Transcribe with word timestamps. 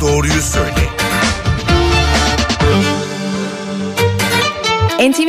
doğruyu 0.00 0.42
söyle. 0.42 0.79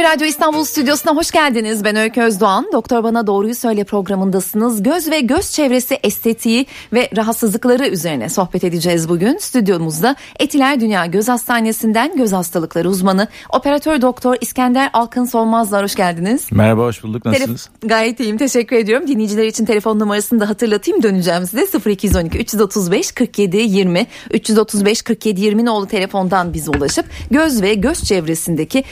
NTV 0.02 0.14
Radyo 0.14 0.28
İstanbul 0.28 0.64
Stüdyosu'na 0.64 1.16
hoş 1.16 1.32
geldiniz. 1.32 1.84
Ben 1.84 1.96
Öykü 1.96 2.22
Özdoğan. 2.22 2.70
Doktor 2.74 3.04
Bana 3.04 3.28
Doğruyu 3.28 3.56
Söyle 3.56 3.84
programındasınız. 3.84 4.84
Göz 4.84 5.12
ve 5.12 5.20
göz 5.20 5.52
çevresi 5.52 6.00
estetiği 6.04 6.66
ve 6.94 7.10
rahatsızlıkları 7.16 7.88
üzerine 7.88 8.30
sohbet 8.30 8.64
edeceğiz 8.64 9.10
bugün. 9.10 9.38
Stüdyomuzda 9.38 10.16
Etiler 10.40 10.80
Dünya 10.80 11.06
Göz 11.06 11.28
Hastanesi'nden 11.28 12.18
göz 12.18 12.34
hastalıkları 12.34 12.90
uzmanı 12.90 13.28
operatör 13.50 14.02
doktor 14.02 14.36
İskender 14.42 14.90
Alkın 14.94 15.26
Solmazlar 15.26 15.84
hoş 15.84 15.96
geldiniz. 15.96 16.48
Merhaba 16.52 16.82
hoş 16.82 17.04
bulduk 17.04 17.26
nasılsınız? 17.26 17.70
Telef- 17.82 17.90
gayet 17.90 18.20
iyiyim 18.20 18.38
teşekkür 18.38 18.76
ediyorum. 18.76 19.08
Dinleyiciler 19.08 19.46
için 19.46 19.66
telefon 19.66 20.00
numarasını 20.00 20.40
da 20.40 20.50
hatırlatayım 20.50 21.04
döneceğim 21.04 21.46
size 21.48 21.90
0212 21.90 22.38
335 22.38 23.12
47 23.12 23.58
20 23.58 24.08
335 24.32 25.02
47 25.02 25.42
20 25.42 25.66
nolu 25.66 25.88
telefondan 25.88 26.54
bize 26.54 26.72
ulaşıp 26.72 27.06
göz 27.32 27.62
ve 27.62 27.74
göz 27.74 28.04
çevresindeki 28.04 28.84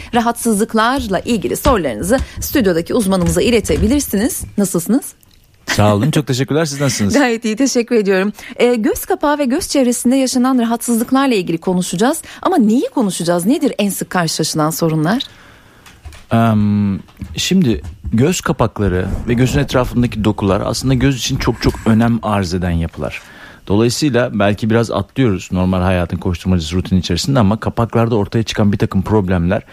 rahatsızlıklarla 1.00 1.20
ilgili 1.20 1.56
sorularınızı 1.56 2.18
stüdyodaki 2.40 2.94
uzmanımıza 2.94 3.42
iletebilirsiniz. 3.42 4.44
Nasılsınız? 4.58 5.14
Sağ 5.66 5.96
olun 5.96 6.12
çok 6.12 6.28
teşekkürler 6.28 6.66
siz 6.66 6.82
nasılsınız? 6.82 7.14
Gayet 7.14 7.46
iyi 7.46 7.56
teşekkür 7.56 7.96
ediyorum. 7.96 8.34
Ee, 8.56 8.76
göz 8.76 9.06
kapağı 9.06 9.38
ve 9.38 9.46
göz 9.46 9.68
çevresinde 9.68 10.16
yaşanan 10.16 10.60
rahatsızlıklarla 10.60 11.36
ilgili 11.36 11.58
konuşacağız. 11.58 12.22
Ama 12.42 12.58
neyi 12.58 12.90
konuşacağız? 12.96 13.46
Nedir 13.46 13.74
en 13.80 13.90
sık 13.90 14.10
karşılaşılan 14.10 14.70
sorunlar? 14.70 15.24
Em, 16.32 17.00
şimdi 17.38 17.82
göz 18.14 18.42
kapakları 18.42 19.08
ve 19.28 19.34
gözün 19.34 19.60
etrafındaki 19.60 20.24
dokular 20.24 20.62
aslında 20.66 20.94
göz 20.94 21.18
için 21.18 21.38
çok 21.38 21.62
çok 21.62 21.74
önem 21.86 22.20
arz 22.24 22.54
eden 22.54 22.72
yapılar. 22.72 23.22
Dolayısıyla 23.68 24.30
belki 24.34 24.70
biraz 24.70 24.92
atlıyoruz 24.92 25.50
normal 25.52 25.82
hayatın 25.82 26.18
koşturmacası 26.18 26.76
rutin 26.76 26.98
içerisinde 26.98 27.40
ama 27.40 27.60
kapaklarda 27.60 28.16
ortaya 28.16 28.44
çıkan 28.44 28.72
bir 28.72 28.78
takım 28.78 29.02
problemler 29.02 29.64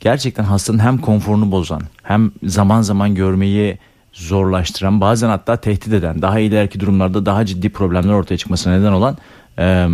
gerçekten 0.00 0.44
hastanın 0.44 0.78
hem 0.78 0.98
konforunu 0.98 1.50
bozan 1.50 1.82
hem 2.02 2.32
zaman 2.44 2.82
zaman 2.82 3.14
görmeyi 3.14 3.78
zorlaştıran 4.12 5.00
bazen 5.00 5.28
hatta 5.28 5.56
tehdit 5.56 5.92
eden 5.92 6.22
daha 6.22 6.38
ileriki 6.38 6.80
durumlarda 6.80 7.26
daha 7.26 7.46
ciddi 7.46 7.68
problemler 7.68 8.12
ortaya 8.12 8.36
çıkmasına 8.36 8.78
neden 8.78 8.92
olan 8.92 9.16
e, 9.58 9.88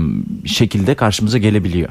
şekilde 0.45 0.95
karşımıza 0.95 1.39
gelebiliyor. 1.39 1.89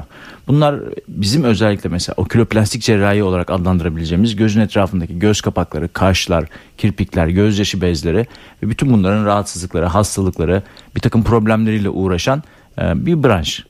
Bunlar 0.48 0.80
bizim 1.08 1.44
özellikle 1.44 1.88
mesela 1.88 2.14
oküloplastik 2.16 2.82
cerrahi 2.82 3.22
olarak 3.22 3.50
adlandırabileceğimiz 3.50 4.36
gözün 4.36 4.60
etrafındaki 4.60 5.18
göz 5.18 5.40
kapakları, 5.40 5.88
kaşlar, 5.92 6.44
kirpikler, 6.78 7.28
gözyaşı 7.28 7.80
bezleri 7.80 8.26
ve 8.62 8.70
bütün 8.70 8.92
bunların 8.92 9.26
rahatsızlıkları, 9.26 9.86
hastalıkları, 9.86 10.62
bir 10.96 11.00
takım 11.00 11.22
problemleriyle 11.24 11.88
uğraşan 11.88 12.42
e, 12.78 13.06
bir 13.06 13.22
branş. 13.22 13.64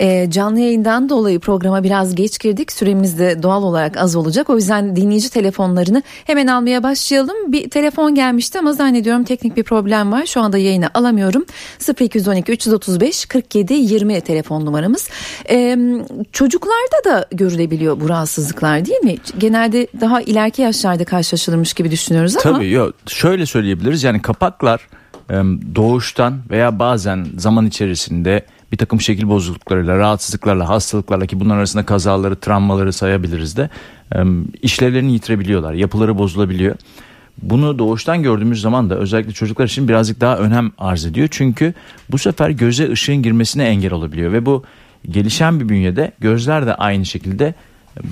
E, 0.00 0.30
canlı 0.30 0.60
yayından 0.60 1.08
dolayı 1.08 1.40
programa 1.40 1.84
biraz 1.84 2.14
geç 2.14 2.38
girdik. 2.38 2.72
Süremiz 2.72 3.18
de 3.18 3.42
doğal 3.42 3.62
olarak 3.62 3.96
az 3.96 4.16
olacak. 4.16 4.50
O 4.50 4.56
yüzden 4.56 4.96
dinleyici 4.96 5.30
telefonlarını 5.30 6.02
hemen 6.24 6.46
almaya 6.46 6.82
başlayalım. 6.82 7.52
Bir 7.52 7.70
telefon 7.70 8.14
gelmişti 8.14 8.58
ama 8.58 8.72
zannediyorum 8.72 9.24
teknik 9.24 9.56
bir 9.56 9.62
problem 9.62 10.12
var. 10.12 10.26
Şu 10.26 10.40
anda 10.40 10.58
yayına 10.58 10.90
alamıyorum. 10.94 11.44
0212 12.00 12.52
335 12.52 13.26
47 13.26 13.74
20 13.74 14.20
telefon 14.20 14.66
numaramız. 14.66 15.08
E, 15.50 15.78
çocuklarda 16.32 17.04
da 17.04 17.26
görülebiliyor 17.32 18.00
bu 18.00 18.08
rahatsızlıklar 18.08 18.86
değil 18.86 19.04
mi? 19.04 19.16
Genelde 19.38 19.86
daha 20.00 20.20
ileriki 20.20 20.62
yaşlarda 20.62 21.04
karşılaşılırmış 21.04 21.74
gibi 21.74 21.90
düşünüyoruz 21.90 22.36
ama. 22.36 22.56
Tabii 22.56 22.70
yok 22.70 22.94
şöyle 23.06 23.46
söyleyebiliriz 23.46 24.02
yani 24.02 24.22
kapaklar 24.22 24.88
doğuştan 25.74 26.40
veya 26.50 26.78
bazen 26.78 27.26
zaman 27.36 27.66
içerisinde 27.66 28.46
bir 28.74 28.78
takım 28.78 29.00
şekil 29.00 29.28
bozukluklarıyla, 29.28 29.98
rahatsızlıklarla, 29.98 30.68
hastalıklarla 30.68 31.26
ki 31.26 31.40
bunlar 31.40 31.56
arasında 31.56 31.86
kazaları, 31.86 32.36
travmaları 32.36 32.92
sayabiliriz 32.92 33.56
de 33.56 33.70
işlevlerini 34.62 35.12
yitirebiliyorlar, 35.12 35.72
yapıları 35.72 36.18
bozulabiliyor. 36.18 36.76
Bunu 37.42 37.78
doğuştan 37.78 38.22
gördüğümüz 38.22 38.60
zaman 38.60 38.90
da 38.90 38.98
özellikle 38.98 39.32
çocuklar 39.32 39.64
için 39.64 39.88
birazcık 39.88 40.20
daha 40.20 40.38
önem 40.38 40.72
arz 40.78 41.06
ediyor. 41.06 41.28
Çünkü 41.30 41.74
bu 42.10 42.18
sefer 42.18 42.50
göze 42.50 42.90
ışığın 42.90 43.22
girmesine 43.22 43.64
engel 43.64 43.92
olabiliyor 43.92 44.32
ve 44.32 44.46
bu 44.46 44.64
gelişen 45.10 45.60
bir 45.60 45.68
bünyede 45.68 46.12
gözler 46.18 46.66
de 46.66 46.74
aynı 46.74 47.06
şekilde 47.06 47.54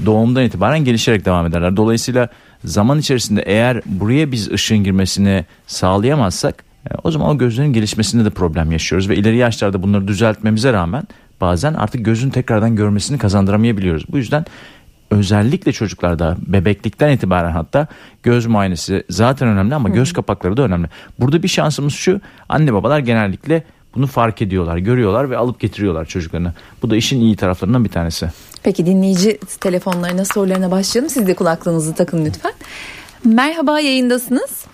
doğumdan 0.07 0.45
itibaren 0.45 0.85
gelişerek 0.85 1.25
devam 1.25 1.47
ederler. 1.47 1.77
Dolayısıyla 1.77 2.29
zaman 2.65 2.99
içerisinde 2.99 3.43
eğer 3.43 3.81
buraya 3.87 4.33
biz 4.33 4.53
ışığın 4.53 4.85
girmesini 4.85 5.45
sağlayamazsak 5.67 6.65
o 7.05 7.11
zaman 7.11 7.29
o 7.29 7.39
gözlerin 7.39 7.73
gelişmesinde 7.73 8.25
de 8.25 8.31
problem 8.31 8.73
yaşıyoruz 8.73 9.09
ve 9.09 9.17
ileri 9.17 9.37
yaşlarda 9.37 9.83
bunları 9.83 10.09
düzeltmemize 10.09 10.73
rağmen 10.73 11.03
bazen 11.41 11.75
artık 11.75 12.05
gözün 12.05 12.31
tekrardan 12.31 12.77
görmesini 12.77 13.19
kazandıramayabiliyoruz. 13.19 14.05
Bu 14.09 14.19
yüzden 14.19 14.45
özellikle 15.11 15.73
çocuklarda 15.73 16.37
bebeklikten 16.47 17.11
itibaren 17.11 17.53
hatta 17.53 17.87
göz 18.23 18.47
muayenesi 18.47 19.05
zaten 19.11 19.49
önemli 19.49 19.75
ama 19.75 19.89
göz 19.89 20.13
kapakları 20.13 20.57
da 20.57 20.63
önemli. 20.63 20.89
Burada 21.21 21.43
bir 21.43 21.49
şansımız 21.49 21.95
şu 21.95 22.21
anne 22.49 22.73
babalar 22.73 22.99
genellikle 22.99 23.65
bunu 23.95 24.07
fark 24.07 24.43
ediyorlar, 24.43 24.77
görüyorlar 24.77 25.31
ve 25.31 25.37
alıp 25.37 25.61
getiriyorlar 25.61 26.05
çocuklarını. 26.05 26.53
Bu 26.83 26.91
da 26.91 26.97
işin 26.97 27.21
iyi 27.21 27.37
taraflarından 27.37 27.85
bir 27.85 27.91
tanesi. 27.91 28.31
Peki 28.63 28.87
dinleyici 28.87 29.39
telefonlarına 29.61 30.25
sorularına 30.25 30.71
başlayalım. 30.71 31.11
Siz 31.11 31.27
de 31.27 31.35
kulaklığınızı 31.35 31.95
takın 31.95 32.25
lütfen. 32.25 32.53
Merhaba 33.25 33.81
yayındasınız. 33.81 34.72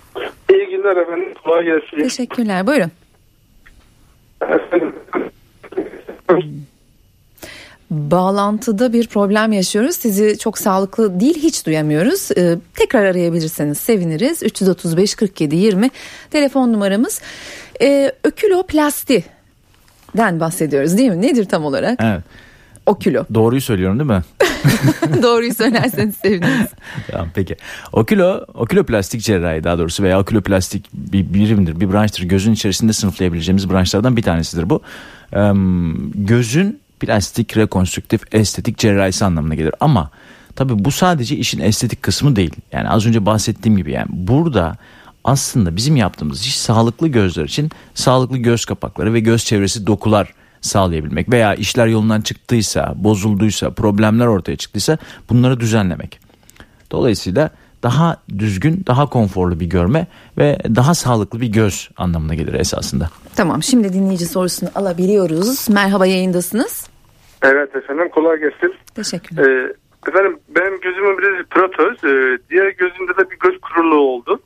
İyi 0.53 0.67
günler 0.67 0.97
efendim. 0.97 1.35
Kolay 1.45 1.65
gelsin. 1.65 1.97
Teşekkürler. 1.97 2.67
Buyurun. 2.67 2.91
Efendim, 4.43 4.95
Bağlantıda 7.91 8.93
bir 8.93 9.07
problem 9.07 9.53
yaşıyoruz. 9.53 9.97
Sizi 9.97 10.39
çok 10.39 10.59
sağlıklı 10.59 11.21
değil 11.21 11.39
hiç 11.39 11.67
duyamıyoruz. 11.67 12.31
Ee, 12.37 12.57
tekrar 12.75 13.05
arayabilirseniz 13.05 13.79
seviniriz. 13.79 14.43
335 14.43 15.15
47 15.15 15.57
20 15.57 15.91
telefon 16.31 16.73
numaramız. 16.73 17.23
Ee, 17.81 18.13
öküloplasti.den 18.25 20.41
bahsediyoruz 20.41 20.99
değil 20.99 21.11
mi? 21.11 21.23
Nedir 21.23 21.45
tam 21.45 21.65
olarak? 21.65 21.99
Evet. 22.03 22.23
Okülo. 22.89 23.25
Doğruyu 23.35 23.61
söylüyorum 23.61 23.99
değil 23.99 24.11
mi? 24.11 24.23
Doğruyu 25.23 25.55
söylerseniz 25.55 26.17
seviniriz. 26.17 26.69
Tamam 27.11 27.29
peki. 27.35 27.57
Okülo, 27.93 28.45
oküloplastik 28.55 29.23
cerrahi 29.23 29.65
daha 29.65 29.79
doğrusu 29.79 30.03
veya 30.03 30.21
oküloplastik 30.21 30.87
bir 30.93 31.35
birimdir, 31.35 31.81
bir 31.81 31.93
branştır. 31.93 32.23
Gözün 32.23 32.53
içerisinde 32.53 32.93
sınıflayabileceğimiz 32.93 33.71
branşlardan 33.71 34.17
bir 34.17 34.23
tanesidir 34.23 34.71
bu. 34.71 34.83
Ee, 35.33 35.53
gözün 36.15 36.81
plastik, 37.01 37.57
rekonstrüktif, 37.57 38.35
estetik 38.35 38.79
cerrahisi 38.79 39.25
anlamına 39.25 39.55
gelir. 39.55 39.75
Ama 39.81 40.11
tabii 40.57 40.85
bu 40.85 40.91
sadece 40.91 41.37
işin 41.37 41.61
estetik 41.61 42.03
kısmı 42.03 42.37
değil. 42.37 42.55
Yani 42.73 42.89
az 42.89 43.07
önce 43.07 43.27
bahsettiğim 43.27 43.77
gibi 43.77 43.93
yani 43.93 44.09
burada 44.11 44.77
aslında 45.25 45.77
bizim 45.77 45.97
yaptığımız 45.97 46.41
iş 46.41 46.59
sağlıklı 46.59 47.09
gözler 47.09 47.45
için 47.45 47.71
sağlıklı 47.95 48.39
göz 48.39 48.65
kapakları 48.65 49.15
ve 49.15 49.21
göz 49.21 49.45
çevresi 49.45 49.87
dokular 49.87 50.35
sağlayabilmek 50.61 51.31
veya 51.31 51.55
işler 51.55 51.87
yolundan 51.87 52.21
çıktıysa, 52.21 52.95
bozulduysa, 52.97 53.71
problemler 53.71 54.27
ortaya 54.27 54.57
çıktıysa 54.57 54.99
bunları 55.31 55.61
düzenlemek. 55.61 56.21
Dolayısıyla 56.91 57.51
daha 57.83 58.17
düzgün, 58.39 58.85
daha 58.87 59.07
konforlu 59.07 59.61
bir 59.61 59.67
görme 59.67 60.07
ve 60.39 60.59
daha 60.77 60.95
sağlıklı 60.95 61.41
bir 61.41 61.47
göz 61.47 61.91
anlamına 61.97 62.35
gelir 62.35 62.55
esasında. 62.55 63.11
Tamam 63.37 63.63
şimdi 63.63 63.93
dinleyici 63.93 64.27
sorusunu 64.27 64.71
alabiliyoruz. 64.75 65.69
Merhaba 65.71 66.07
yayındasınız. 66.07 66.89
evet 67.43 67.77
efendim 67.77 68.09
kolay 68.09 68.39
gelsin. 68.39 68.75
Teşekkürler. 68.95 69.45
Ee, 69.45 69.73
efendim 70.09 70.39
benim 70.49 70.81
gözümün 70.81 71.19
biri 71.19 71.45
protoz. 71.51 72.05
Ee, 72.05 72.39
diğer 72.51 72.69
gözümde 72.71 73.17
de 73.17 73.31
bir 73.31 73.39
göz 73.39 73.61
kuruluğu 73.61 74.01
oldu. 74.01 74.41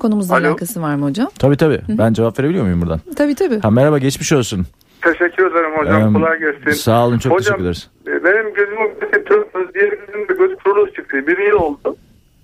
Konumuzla 0.00 0.36
Alo. 0.36 0.48
alakası 0.48 0.82
var 0.82 0.94
mı 0.94 1.04
hocam? 1.08 1.28
Tabii 1.38 1.56
tabii. 1.56 1.80
Ben 1.88 2.12
cevap 2.12 2.38
verebiliyor 2.38 2.64
muyum 2.64 2.82
buradan? 2.82 3.00
Tabii 3.16 3.34
tabii. 3.34 3.60
Ha, 3.60 3.70
merhaba 3.70 3.98
geçmiş 3.98 4.32
olsun. 4.32 4.66
Teşekkür 5.02 5.50
ederim 5.50 5.70
hocam. 5.78 6.10
Ee, 6.10 6.12
kolay 6.18 6.38
gelsin. 6.38 6.70
Sağ 6.70 7.06
olun 7.06 7.18
çok 7.18 7.32
hocam, 7.32 7.58
teşekkür 7.58 7.62
ederiz. 7.64 7.90
e, 8.06 8.24
Benim 8.24 8.54
gözümün 8.54 8.90
protoz. 9.26 9.74
Diğer 9.74 9.88
gözümde 10.06 10.32
göz 10.34 10.58
kuruluğu 10.64 10.92
çıktı. 10.92 11.26
Bir 11.26 11.38
yıl 11.38 11.56
oldu. 11.56 11.96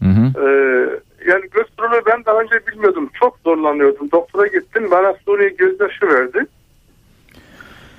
Hı 0.02 0.08
hı. 0.08 0.40
Ee, 0.40 0.48
yani 1.30 1.44
göz 1.54 1.66
kuruluğu 1.78 2.00
ben 2.06 2.24
daha 2.26 2.40
önce 2.40 2.66
bilmiyordum. 2.66 3.10
Çok 3.20 3.38
zorlanıyordum. 3.44 4.10
Doktora 4.12 4.46
gittim. 4.46 4.88
Bana 4.90 5.14
Suriye 5.24 5.48
gözyaşı 5.48 6.06
verdi. 6.06 6.46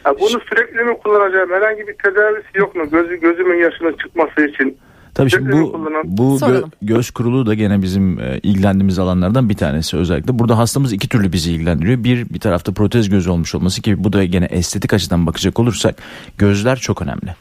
Ya 0.05 0.15
bunu 0.19 0.39
sürekli 0.49 0.83
mi 0.83 0.97
kullanacağım? 1.03 1.51
Herhangi 1.51 1.87
bir 1.87 1.93
tedavisi 2.03 2.47
yok 2.57 2.75
mu? 2.75 2.89
Gözü, 2.89 3.15
gözümün 3.19 3.57
yaşının 3.57 3.93
çıkması 3.93 4.41
için. 4.45 4.77
Tabii 5.17 5.29
şimdi 5.29 5.51
bu 5.51 5.73
bu 6.03 6.37
gö- 6.37 6.71
göz 6.81 7.11
kuruluğu 7.11 7.45
da 7.45 7.53
gene 7.53 7.81
bizim 7.81 8.19
e, 8.19 8.39
ilgilendiğimiz 8.43 8.99
alanlardan 8.99 9.49
bir 9.49 9.55
tanesi 9.55 9.97
özellikle. 9.97 10.39
Burada 10.39 10.57
hastamız 10.57 10.93
iki 10.93 11.09
türlü 11.09 11.33
bizi 11.33 11.51
ilgilendiriyor. 11.51 12.03
Bir 12.03 12.29
bir 12.29 12.39
tarafta 12.39 12.71
protez 12.71 13.09
göz 13.09 13.27
olmuş 13.27 13.55
olması 13.55 13.81
ki 13.81 14.03
bu 14.03 14.13
da 14.13 14.25
gene 14.25 14.45
estetik 14.45 14.93
açıdan 14.93 15.27
bakacak 15.27 15.59
olursak 15.59 15.95
gözler 16.37 16.75
çok 16.79 17.01
önemli. 17.01 17.35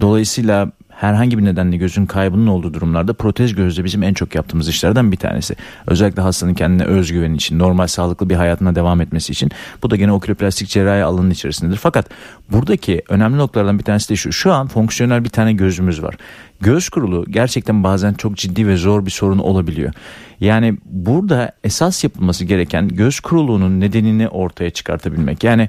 Dolayısıyla 0.00 0.72
herhangi 1.00 1.38
bir 1.38 1.44
nedenle 1.44 1.76
gözün 1.76 2.06
kaybının 2.06 2.46
olduğu 2.46 2.74
durumlarda 2.74 3.12
protez 3.12 3.54
gözde 3.54 3.84
bizim 3.84 4.02
en 4.02 4.14
çok 4.14 4.34
yaptığımız 4.34 4.68
işlerden 4.68 5.12
bir 5.12 5.16
tanesi. 5.16 5.56
Özellikle 5.86 6.22
hastanın 6.22 6.54
kendine 6.54 6.84
özgüveni 6.84 7.36
için, 7.36 7.58
normal 7.58 7.86
sağlıklı 7.86 8.30
bir 8.30 8.34
hayatına 8.34 8.74
devam 8.74 9.00
etmesi 9.00 9.32
için. 9.32 9.50
Bu 9.82 9.90
da 9.90 9.96
gene 9.96 10.12
oküloplastik 10.12 10.68
cerrahi 10.68 11.04
alanının 11.04 11.30
içerisindedir. 11.30 11.76
Fakat 11.76 12.10
buradaki 12.52 13.02
önemli 13.08 13.38
noktalardan 13.38 13.78
bir 13.78 13.84
tanesi 13.84 14.08
de 14.08 14.16
şu. 14.16 14.32
Şu 14.32 14.52
an 14.52 14.66
fonksiyonel 14.68 15.24
bir 15.24 15.28
tane 15.28 15.52
gözümüz 15.52 16.02
var. 16.02 16.14
Göz 16.60 16.88
kurulu 16.88 17.24
gerçekten 17.30 17.84
bazen 17.84 18.14
çok 18.14 18.36
ciddi 18.36 18.66
ve 18.66 18.76
zor 18.76 19.06
bir 19.06 19.10
sorun 19.10 19.38
olabiliyor. 19.38 19.92
Yani 20.40 20.78
burada 20.84 21.52
esas 21.64 22.04
yapılması 22.04 22.44
gereken 22.44 22.88
göz 22.88 23.20
kuruluğunun 23.20 23.80
nedenini 23.80 24.28
ortaya 24.28 24.70
çıkartabilmek. 24.70 25.44
Yani 25.44 25.68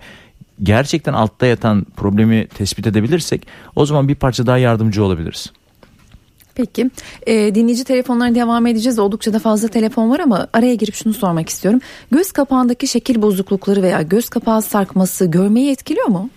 gerçekten 0.64 1.14
altta 1.14 1.46
yatan 1.46 1.86
problemi 1.96 2.48
tespit 2.48 2.88
edebilirsek 2.88 3.48
o 3.76 3.86
zaman 3.86 4.08
bir 4.08 4.16
parça 4.16 4.46
daha 4.46 4.58
yardımcı 4.58 5.04
olabiliriz. 5.04 5.52
Peki 6.56 6.90
e, 7.28 7.56
dinleyici 7.56 7.84
telefonlarına 7.84 8.36
devam 8.36 8.68
edeceğiz. 8.68 9.00
Oldukça 9.00 9.34
da 9.34 9.40
fazla 9.40 9.68
telefon 9.68 10.10
var 10.10 10.20
ama 10.20 10.48
araya 10.54 10.76
girip 10.76 10.96
şunu 10.96 11.14
sormak 11.14 11.50
istiyorum. 11.50 11.80
Göz 12.12 12.32
kapağındaki 12.32 12.88
şekil 12.88 13.22
bozuklukları 13.22 13.82
veya 13.82 14.02
göz 14.02 14.30
kapağı 14.30 14.62
sarkması 14.62 15.26
görmeyi 15.26 15.72
etkiliyor 15.72 16.08
mu? 16.08 16.30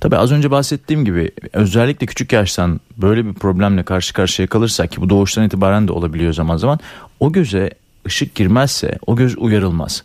Tabii 0.00 0.16
az 0.16 0.32
önce 0.32 0.50
bahsettiğim 0.50 1.04
gibi 1.04 1.30
özellikle 1.52 2.06
küçük 2.06 2.32
yaştan 2.32 2.80
böyle 2.96 3.26
bir 3.26 3.32
problemle 3.32 3.82
karşı 3.82 4.14
karşıya 4.14 4.48
kalırsak 4.48 4.92
ki 4.92 5.00
bu 5.00 5.10
doğuştan 5.10 5.44
itibaren 5.44 5.88
de 5.88 5.92
olabiliyor 5.92 6.32
zaman 6.32 6.56
zaman 6.56 6.78
o 7.20 7.32
göze 7.32 7.70
ışık 8.06 8.34
girmezse 8.34 8.98
o 9.06 9.16
göz 9.16 9.38
uyarılmaz. 9.38 10.02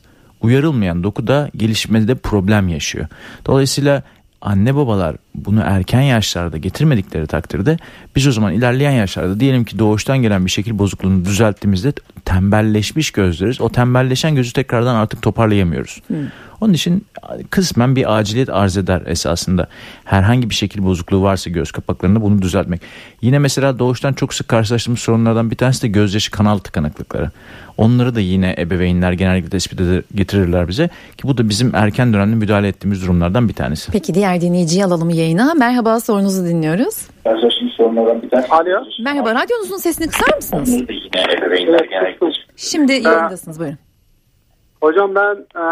Uyarılmayan 0.47 1.03
doku 1.03 1.27
da 1.27 1.49
gelişmede 1.55 2.15
problem 2.15 2.67
yaşıyor. 2.67 3.07
Dolayısıyla 3.45 4.03
anne 4.41 4.75
babalar 4.75 5.15
bunu 5.37 5.61
erken 5.65 6.01
yaşlarda 6.01 6.57
getirmedikleri 6.57 7.27
takdirde 7.27 7.77
biz 8.15 8.27
o 8.27 8.31
zaman 8.31 8.53
ilerleyen 8.53 8.91
yaşlarda 8.91 9.39
diyelim 9.39 9.65
ki 9.65 9.79
doğuştan 9.79 10.17
gelen 10.17 10.45
bir 10.45 10.51
şekil 10.51 10.79
bozukluğunu 10.79 11.25
düzelttiğimizde 11.25 11.93
tembelleşmiş 12.25 13.11
gözleriz. 13.11 13.61
O 13.61 13.69
tembelleşen 13.69 14.35
gözü 14.35 14.53
tekrardan 14.53 14.95
artık 14.95 15.21
toparlayamıyoruz. 15.21 16.01
Hmm. 16.07 16.17
Onun 16.61 16.73
için 16.73 17.05
kısmen 17.49 17.95
bir 17.95 18.17
aciliyet 18.17 18.49
arz 18.49 18.77
eder 18.77 19.01
esasında. 19.05 19.67
Herhangi 20.05 20.49
bir 20.49 20.55
şekil 20.55 20.83
bozukluğu 20.83 21.21
varsa 21.21 21.49
göz 21.49 21.71
kapaklarında 21.71 22.21
bunu 22.21 22.41
düzeltmek. 22.41 22.81
Yine 23.21 23.39
mesela 23.39 23.79
doğuştan 23.79 24.13
çok 24.13 24.33
sık 24.33 24.47
karşılaştığımız 24.47 24.99
sorunlardan 24.99 25.51
bir 25.51 25.55
tanesi 25.55 25.81
de 25.81 25.87
gözyaşı 25.87 26.31
kanal 26.31 26.57
tıkanıklıkları. 26.57 27.31
Onları 27.77 28.15
da 28.15 28.19
yine 28.19 28.55
ebeveynler 28.57 29.11
genellikle 29.11 29.49
tespit 29.49 29.81
eder, 29.81 30.01
getirirler 30.15 30.67
bize 30.67 30.89
ki 31.17 31.23
bu 31.23 31.37
da 31.37 31.49
bizim 31.49 31.75
erken 31.75 32.13
dönemde 32.13 32.35
müdahale 32.35 32.67
ettiğimiz 32.67 33.01
durumlardan 33.01 33.49
bir 33.49 33.53
tanesi. 33.53 33.91
Peki 33.91 34.13
diğer 34.13 34.41
dinleyiciyi 34.41 34.85
alalım 34.85 35.09
yayına. 35.27 35.53
Merhaba 35.53 35.99
sorunuzu 35.99 36.45
dinliyoruz. 36.45 37.07
Alo. 38.49 38.83
Merhaba 39.03 39.35
radyonuzun 39.35 39.77
sesini 39.77 40.07
kısar 40.07 40.35
mısınız? 40.35 40.83
Şimdi 42.55 42.93
yayındasınız 42.93 43.59
buyurun. 43.59 43.77
Hocam 44.81 45.15
ben 45.15 45.35
e, 45.35 45.63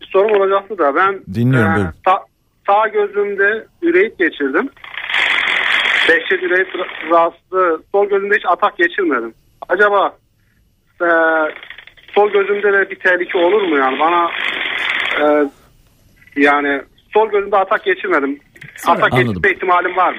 bir 0.00 0.06
sorum 0.06 0.40
olacaktı 0.40 0.78
da 0.78 0.94
ben 0.94 1.20
Dinliyorum, 1.34 1.74
buyurun. 1.74 1.92
sağ, 2.04 2.18
sağ 2.66 2.88
gözümde 2.88 3.66
üreyit 3.82 4.18
geçirdim. 4.18 4.68
Dehşet 6.08 6.42
üreyit 6.42 6.68
rahatsızlığı. 7.10 7.82
Sol 7.92 8.08
gözümde 8.08 8.34
hiç 8.36 8.44
atak 8.46 8.76
geçirmedim. 8.78 9.34
Acaba 9.68 10.16
e, 11.00 11.08
sol 12.14 12.30
gözümde 12.30 12.72
de 12.72 12.90
bir 12.90 12.98
tehlike 12.98 13.38
olur 13.38 13.62
mu 13.62 13.76
yani? 13.78 13.98
Bana 14.00 14.30
e, 15.20 15.48
yani 16.36 16.82
sol 17.14 17.28
gözümde 17.30 17.56
atak 17.56 17.84
geçirmedim. 17.84 18.40
Atak 18.86 19.12
Anladım. 19.12 19.34
geçirme 19.34 19.54
ihtimalim 19.54 19.96
var 19.96 20.12
mı? 20.12 20.18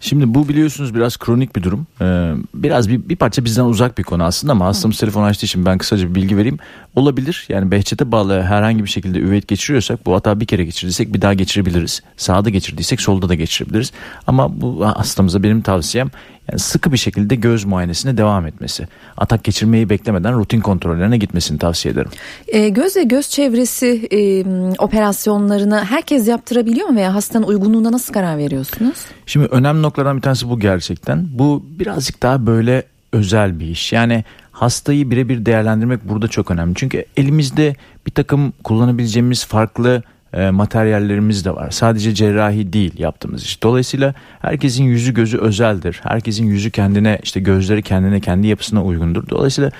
Şimdi 0.00 0.34
bu 0.34 0.48
biliyorsunuz 0.48 0.94
biraz 0.94 1.16
kronik 1.16 1.56
bir 1.56 1.62
durum. 1.62 1.86
Ee, 2.00 2.32
biraz 2.54 2.88
bir, 2.88 3.08
bir 3.08 3.16
parça 3.16 3.44
bizden 3.44 3.64
uzak 3.64 3.98
bir 3.98 4.02
konu 4.02 4.24
aslında 4.24 4.52
ama 4.52 4.66
hastamız 4.66 4.98
telefon 4.98 5.22
açtığı 5.22 5.46
için 5.46 5.66
ben 5.66 5.78
kısaca 5.78 6.08
bir 6.08 6.14
bilgi 6.14 6.36
vereyim. 6.36 6.58
Olabilir 6.96 7.46
yani 7.48 7.70
Behçet'e 7.70 8.12
bağlı 8.12 8.42
herhangi 8.42 8.84
bir 8.84 8.88
şekilde 8.88 9.18
üveyit 9.18 9.48
geçiriyorsak 9.48 10.06
bu 10.06 10.14
hata 10.14 10.40
bir 10.40 10.46
kere 10.46 10.64
geçirdiysek 10.64 11.14
bir 11.14 11.22
daha 11.22 11.34
geçirebiliriz. 11.34 12.02
Sağda 12.16 12.50
geçirdiysek 12.50 13.00
solda 13.00 13.28
da 13.28 13.34
geçirebiliriz. 13.34 13.92
Ama 14.26 14.60
bu 14.60 14.86
hastamıza 14.86 15.42
benim 15.42 15.62
tavsiyem 15.62 16.10
yani 16.50 16.58
sıkı 16.58 16.92
bir 16.92 16.96
şekilde 16.96 17.34
göz 17.34 17.64
muayenesine 17.64 18.16
devam 18.16 18.46
etmesi. 18.46 18.88
Atak 19.16 19.44
geçirmeyi 19.44 19.88
beklemeden 19.88 20.38
rutin 20.38 20.60
kontrollerine 20.60 21.18
gitmesini 21.18 21.58
tavsiye 21.58 21.94
ederim. 21.94 22.10
E, 22.48 22.68
göz 22.68 22.96
ve 22.96 23.02
göz 23.02 23.28
çevresi 23.28 24.08
e, 24.10 24.44
operasyonlarını 24.78 25.84
herkes 25.84 26.28
yaptırabiliyor 26.28 26.88
mu 26.88 26.96
veya 26.96 27.14
hastanın 27.14 27.46
uygunluğuna 27.46 27.92
nasıl 27.92 28.12
karar 28.12 28.38
veriyorsunuz? 28.38 28.96
Şimdi 29.26 29.46
önemli 29.46 29.82
noktalardan 29.82 30.16
bir 30.16 30.22
tanesi 30.22 30.50
bu 30.50 30.60
gerçekten. 30.60 31.26
Bu 31.32 31.64
birazcık 31.78 32.22
daha 32.22 32.46
böyle 32.46 32.82
özel 33.12 33.60
bir 33.60 33.66
iş. 33.66 33.92
Yani 33.92 34.24
hastayı 34.52 35.10
birebir 35.10 35.46
değerlendirmek 35.46 36.08
burada 36.08 36.28
çok 36.28 36.50
önemli. 36.50 36.74
Çünkü 36.74 37.04
elimizde 37.16 37.76
bir 38.06 38.10
takım 38.10 38.52
kullanabileceğimiz 38.64 39.44
farklı 39.44 40.02
e, 40.32 40.50
materyallerimiz 40.50 41.44
de 41.44 41.54
var. 41.54 41.70
Sadece 41.70 42.14
cerrahi 42.14 42.72
değil 42.72 42.98
yaptığımız 42.98 43.42
iş. 43.42 43.62
Dolayısıyla 43.62 44.14
herkesin 44.40 44.84
yüzü 44.84 45.14
gözü 45.14 45.38
özeldir. 45.38 46.00
Herkesin 46.02 46.46
yüzü 46.46 46.70
kendine 46.70 47.18
işte 47.22 47.40
gözleri 47.40 47.82
kendine 47.82 48.20
kendi 48.20 48.46
yapısına 48.46 48.84
uygundur. 48.84 49.28
Dolayısıyla 49.28 49.70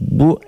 bu 0.00 0.40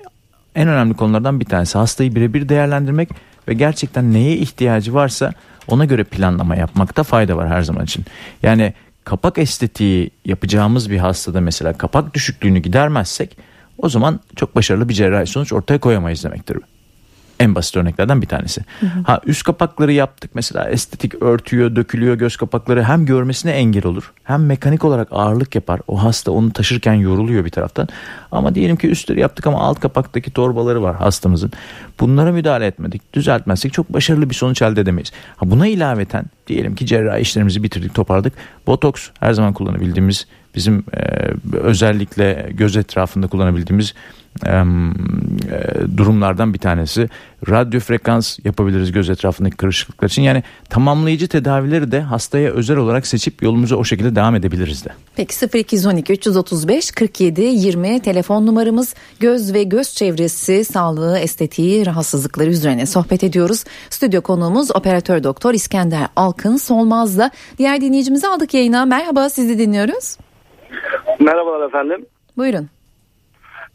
en 0.55 0.69
önemli 0.69 0.95
konulardan 0.95 1.41
bir 1.41 1.45
tanesi. 1.45 1.79
Hastayı 1.79 2.15
birebir 2.15 2.49
değerlendirmek 2.49 3.09
ve 3.49 3.55
gerçekten 3.55 4.13
neye 4.13 4.37
ihtiyacı 4.37 4.95
varsa 4.95 5.33
ona 5.69 5.85
göre 5.85 6.05
planlama 6.05 6.57
yapmakta 6.57 7.03
fayda 7.03 7.37
var 7.37 7.49
her 7.49 7.63
zaman 7.63 7.85
için. 7.85 8.05
Yani 8.43 8.75
kapak 9.05 9.39
estetiği 9.39 10.11
yapacağımız 10.25 10.91
bir 10.91 10.99
hastada 10.99 11.41
mesela 11.41 11.73
kapak 11.73 12.15
düşüklüğünü 12.15 12.59
gidermezsek 12.59 13.37
o 13.79 13.89
zaman 13.89 14.21
çok 14.37 14.57
başarılı 14.57 14.89
bir 14.89 14.95
cerrahi 14.95 15.27
sonuç 15.27 15.53
ortaya 15.53 15.79
koyamayız 15.79 16.25
demektir. 16.25 16.57
En 17.41 17.55
basit 17.55 17.77
örneklerden 17.77 18.23
bir 18.23 18.27
tanesi. 18.27 18.65
Hı 18.81 18.87
hı. 18.87 19.03
Ha 19.05 19.21
üst 19.27 19.43
kapakları 19.43 19.93
yaptık 19.93 20.31
mesela 20.35 20.71
estetik 20.71 21.23
örtüyor, 21.23 21.77
dökülüyor 21.77 22.15
göz 22.15 22.37
kapakları 22.37 22.85
hem 22.85 23.07
görmesine 23.07 23.53
engel 23.53 23.87
olur 23.87 24.13
hem 24.25 24.47
mekanik 24.47 24.85
olarak 24.85 25.09
ağırlık 25.11 25.55
yapar. 25.55 25.81
O 25.89 26.05
hasta 26.05 26.31
onu 26.31 26.53
taşırken 26.53 26.95
yoruluyor 26.95 27.45
bir 27.45 27.51
taraftan. 27.51 27.89
Ama 28.33 28.55
diyelim 28.55 28.77
ki 28.77 28.89
üstleri 28.89 29.21
yaptık 29.21 29.47
ama 29.47 29.61
alt 29.61 29.81
kapaktaki 29.81 30.31
torbaları 30.31 30.83
var 30.83 30.97
hastamızın. 30.97 31.53
Bunlara 32.01 32.33
müdahale 32.33 32.67
etmedik, 32.67 33.15
düzeltmezsek 33.15 33.73
çok 33.73 33.93
başarılı 33.93 34.31
bir 34.31 34.35
sonuç 34.35 34.63
elde 34.63 34.81
edemeyiz. 34.81 35.13
Ha 35.37 35.51
buna 35.51 35.67
ilaveten 35.67 36.25
diyelim 36.47 36.75
ki 36.75 36.87
cerrahi 36.87 37.21
işlerimizi 37.21 37.63
bitirdik, 37.63 37.95
toparladık. 37.95 38.33
Botoks 38.67 39.09
her 39.21 39.33
zaman 39.33 39.53
kullanabildiğimiz 39.53 40.27
bizim 40.55 40.85
e, 40.97 41.31
özellikle 41.53 42.51
göz 42.51 42.77
etrafında 42.77 43.27
kullanabildiğimiz 43.27 43.95
durumlardan 45.97 46.55
bir 46.55 46.59
tanesi. 46.59 47.09
Radyo 47.49 47.81
frekans 47.81 48.39
yapabiliriz 48.45 48.93
göz 48.93 49.11
etrafındaki 49.11 49.57
kırışıklıklar 49.57 50.09
için. 50.09 50.23
Yani 50.23 50.43
tamamlayıcı 50.69 51.29
tedavileri 51.29 51.93
de 51.93 52.01
hastaya 52.01 52.51
özel 52.51 52.77
olarak 52.77 53.07
seçip 53.07 53.43
yolumuza 53.43 53.77
o 53.77 53.85
şekilde 53.85 54.17
devam 54.17 54.35
edebiliriz 54.35 54.85
de. 54.85 54.89
Peki 55.17 55.59
0212 55.59 56.13
335 56.13 56.91
47 56.91 57.43
20 57.43 58.01
telefon 58.01 58.47
numaramız 58.47 58.95
göz 59.21 59.55
ve 59.55 59.63
göz 59.63 59.95
çevresi 59.95 60.65
sağlığı 60.65 61.19
estetiği 61.19 61.87
rahatsızlıkları 61.87 62.51
üzerine 62.51 62.87
sohbet 62.87 63.25
ediyoruz. 63.25 63.65
Stüdyo 63.91 64.21
konuğumuz 64.23 64.77
operatör 64.77 65.23
doktor 65.25 65.55
İskender 65.55 66.07
Alkın 66.17 66.57
Solmaz'la. 66.57 67.31
Diğer 67.59 67.81
dinleyicimizi 67.81 68.27
aldık 68.27 68.55
yayına. 68.55 68.85
Merhaba 68.85 69.31
sizi 69.31 69.59
dinliyoruz. 69.59 70.17
Merhabalar 71.21 71.69
efendim. 71.69 72.07
Buyurun. 72.37 72.69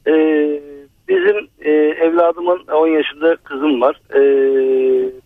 Ee, 0.08 0.62
bizim 1.08 1.48
e, 1.62 1.72
evladımın 1.72 2.68
10 2.68 2.88
yaşında 2.88 3.36
kızım 3.36 3.82
var. 3.82 4.02
Ee, 4.14 4.20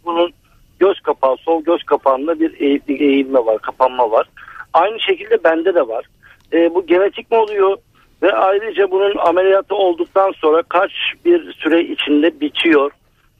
bunun 0.06 0.32
göz 0.80 1.00
kapağı, 1.00 1.38
sol 1.38 1.64
göz 1.64 1.84
kapağında 1.84 2.40
bir 2.40 2.60
eğilme 3.00 3.40
var, 3.46 3.58
kapanma 3.58 4.12
var. 4.12 4.30
Aynı 4.74 5.00
şekilde 5.00 5.44
bende 5.44 5.76
de 5.76 5.88
var. 5.88 6.06
Ee, 6.54 6.76
bu 6.76 6.86
genetik 6.86 7.32
mi 7.32 7.38
oluyor? 7.38 7.78
Ve 8.22 8.32
ayrıca 8.34 8.92
bunun 8.92 9.18
ameliyatı 9.18 9.76
olduktan 9.76 10.32
sonra 10.32 10.62
kaç 10.70 10.92
bir 11.26 11.54
süre 11.54 11.82
içinde 11.84 12.42
bitiyor? 12.42 12.92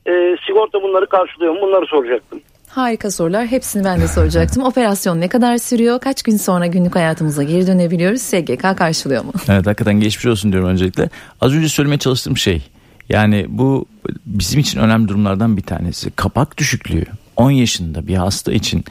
Ee, 0.08 0.36
sigorta 0.48 0.84
bunları 0.84 1.06
karşılıyor 1.06 1.54
mu? 1.54 1.62
Bunları 1.62 1.86
soracaktım. 1.86 2.42
Harika 2.70 3.12
sorular. 3.12 3.48
Hepsini 3.48 3.84
ben 3.84 4.02
de 4.02 4.08
soracaktım. 4.08 4.64
Operasyon 4.70 5.22
ne 5.22 5.28
kadar 5.28 5.58
sürüyor? 5.58 6.00
Kaç 6.00 6.24
gün 6.24 6.38
sonra 6.38 6.66
günlük 6.68 6.96
hayatımıza 6.96 7.44
geri 7.44 7.68
dönebiliyoruz? 7.68 8.22
SGK 8.22 8.78
karşılıyor 8.78 9.26
mu? 9.26 9.34
Evet 9.50 9.68
hakikaten 9.68 10.00
geçmiş 10.00 10.26
olsun 10.26 10.52
diyorum 10.52 10.70
öncelikle. 10.70 11.10
Az 11.42 11.54
önce 11.54 11.70
söylemeye 11.70 12.00
çalıştığım 12.00 12.38
şey 12.38 12.70
yani 13.10 13.46
bu 13.50 13.86
bizim 14.26 14.60
için 14.60 14.80
önemli 14.80 15.08
durumlardan 15.08 15.58
bir 15.58 15.62
tanesi. 15.62 16.12
Kapak 16.12 16.58
düşüklüğü 16.58 17.06
10 17.36 17.52
yaşında 17.52 18.08
bir 18.08 18.16
hasta 18.16 18.52
için 18.52 18.86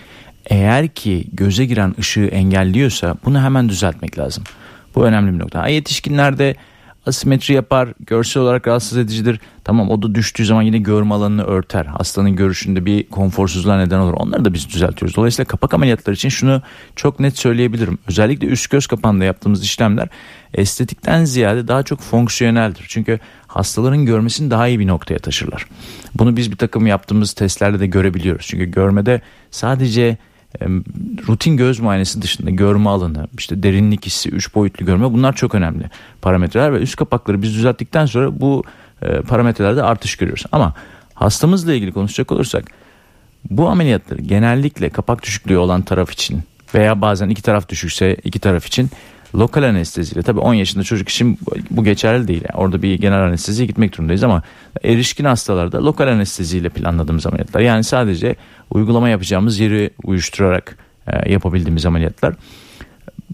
eğer 0.47 0.89
ki 0.89 1.25
göze 1.33 1.65
giren 1.65 1.95
ışığı 1.99 2.27
engelliyorsa 2.27 3.15
bunu 3.25 3.43
hemen 3.43 3.69
düzeltmek 3.69 4.19
lazım. 4.19 4.45
Bu 4.95 5.05
önemli 5.05 5.33
bir 5.33 5.39
nokta. 5.39 5.69
Yetişkinlerde 5.69 6.55
asimetri 7.09 7.55
yapar, 7.55 7.89
görsel 8.01 8.43
olarak 8.43 8.69
rahatsız 8.69 8.99
edicidir. 8.99 9.41
Tamam 9.65 9.91
o 9.91 10.03
da 10.03 10.15
düştüğü 10.15 10.45
zaman 10.47 10.63
yine 10.63 10.79
görme 10.79 11.15
alanını 11.15 11.45
örter. 11.45 11.85
Hastanın 11.85 12.37
görüşünde 12.37 12.87
bir 12.87 13.09
konforsuzluğa 13.09 13.77
neden 13.77 13.99
olur. 13.99 14.15
Onları 14.15 14.45
da 14.45 14.55
biz 14.55 14.69
düzeltiyoruz. 14.69 15.17
Dolayısıyla 15.17 15.49
kapak 15.49 15.75
ameliyatları 15.75 16.15
için 16.15 16.29
şunu 16.29 16.63
çok 16.97 17.21
net 17.21 17.39
söyleyebilirim. 17.39 17.99
Özellikle 18.09 18.47
üst 18.47 18.71
göz 18.71 18.87
kapağında 18.87 19.25
yaptığımız 19.25 19.65
işlemler 19.65 20.09
estetikten 20.55 21.25
ziyade 21.25 21.69
daha 21.69 21.83
çok 21.83 22.01
fonksiyoneldir. 22.01 22.85
Çünkü 22.89 23.19
hastaların 23.47 24.07
görmesini 24.07 24.51
daha 24.51 24.69
iyi 24.69 24.79
bir 24.79 24.87
noktaya 24.87 25.19
taşırlar. 25.19 25.67
Bunu 26.15 26.37
biz 26.37 26.51
bir 26.51 26.57
takım 26.57 26.87
yaptığımız 26.87 27.33
testlerde 27.33 27.81
de 27.81 27.87
görebiliyoruz. 27.87 28.47
Çünkü 28.47 28.65
görmede 28.65 29.21
sadece 29.51 30.17
rutin 31.29 31.57
göz 31.57 31.81
muayenesi 31.81 32.23
dışında 32.23 32.51
görme 32.51 32.91
alanı, 32.91 33.29
işte 33.39 33.63
derinlik 33.63 34.07
hissi, 34.07 34.31
üç 34.31 34.55
boyutlu 34.55 34.87
görme 34.87 35.13
bunlar 35.13 35.33
çok 35.33 35.55
önemli 35.55 35.85
parametreler 36.23 36.73
ve 36.73 36.79
üst 36.79 36.97
kapakları 36.97 37.43
biz 37.43 37.55
düzelttikten 37.55 38.07
sonra 38.07 38.41
bu 38.41 38.65
e, 39.03 39.21
parametrelerde 39.21 39.83
artış 39.83 40.17
görüyoruz. 40.17 40.45
Ama 40.53 40.75
hastamızla 41.15 41.75
ilgili 41.75 41.93
konuşacak 41.93 42.33
olursak 42.33 42.65
bu 43.51 43.69
ameliyatları 43.69 44.21
genellikle 44.23 44.91
kapak 44.91 45.23
düşüklüğü 45.23 45.57
olan 45.57 45.83
taraf 45.83 46.13
için 46.13 46.43
veya 46.75 47.01
bazen 47.01 47.29
iki 47.29 47.43
taraf 47.43 47.69
düşükse 47.69 48.17
iki 48.25 48.39
taraf 48.39 48.67
için 48.67 48.91
lokal 49.35 49.63
anesteziyle 49.63 50.23
tabii 50.23 50.41
10 50.41 50.55
yaşında 50.55 50.85
çocuk 50.85 51.09
için 51.09 51.39
bu 51.71 51.85
geçerli 51.85 52.29
değil. 52.29 52.43
Yani 52.49 52.63
orada 52.63 52.83
bir 52.83 52.95
genel 52.95 53.23
anesteziye 53.23 53.67
gitmek 53.67 53.93
durumundayız 53.93 54.25
ama 54.25 54.43
erişkin 54.85 55.25
hastalarda 55.25 55.85
lokal 55.85 56.09
anesteziyle 56.09 56.69
planladığımız 56.69 57.27
ameliyatlar. 57.27 57.61
Yani 57.61 57.85
sadece 57.85 58.37
uygulama 58.71 59.09
yapacağımız 59.09 59.59
yeri 59.59 59.91
uyuşturarak 60.05 60.77
e, 61.07 61.33
yapabildiğimiz 61.33 61.87
ameliyatlar 61.87 62.35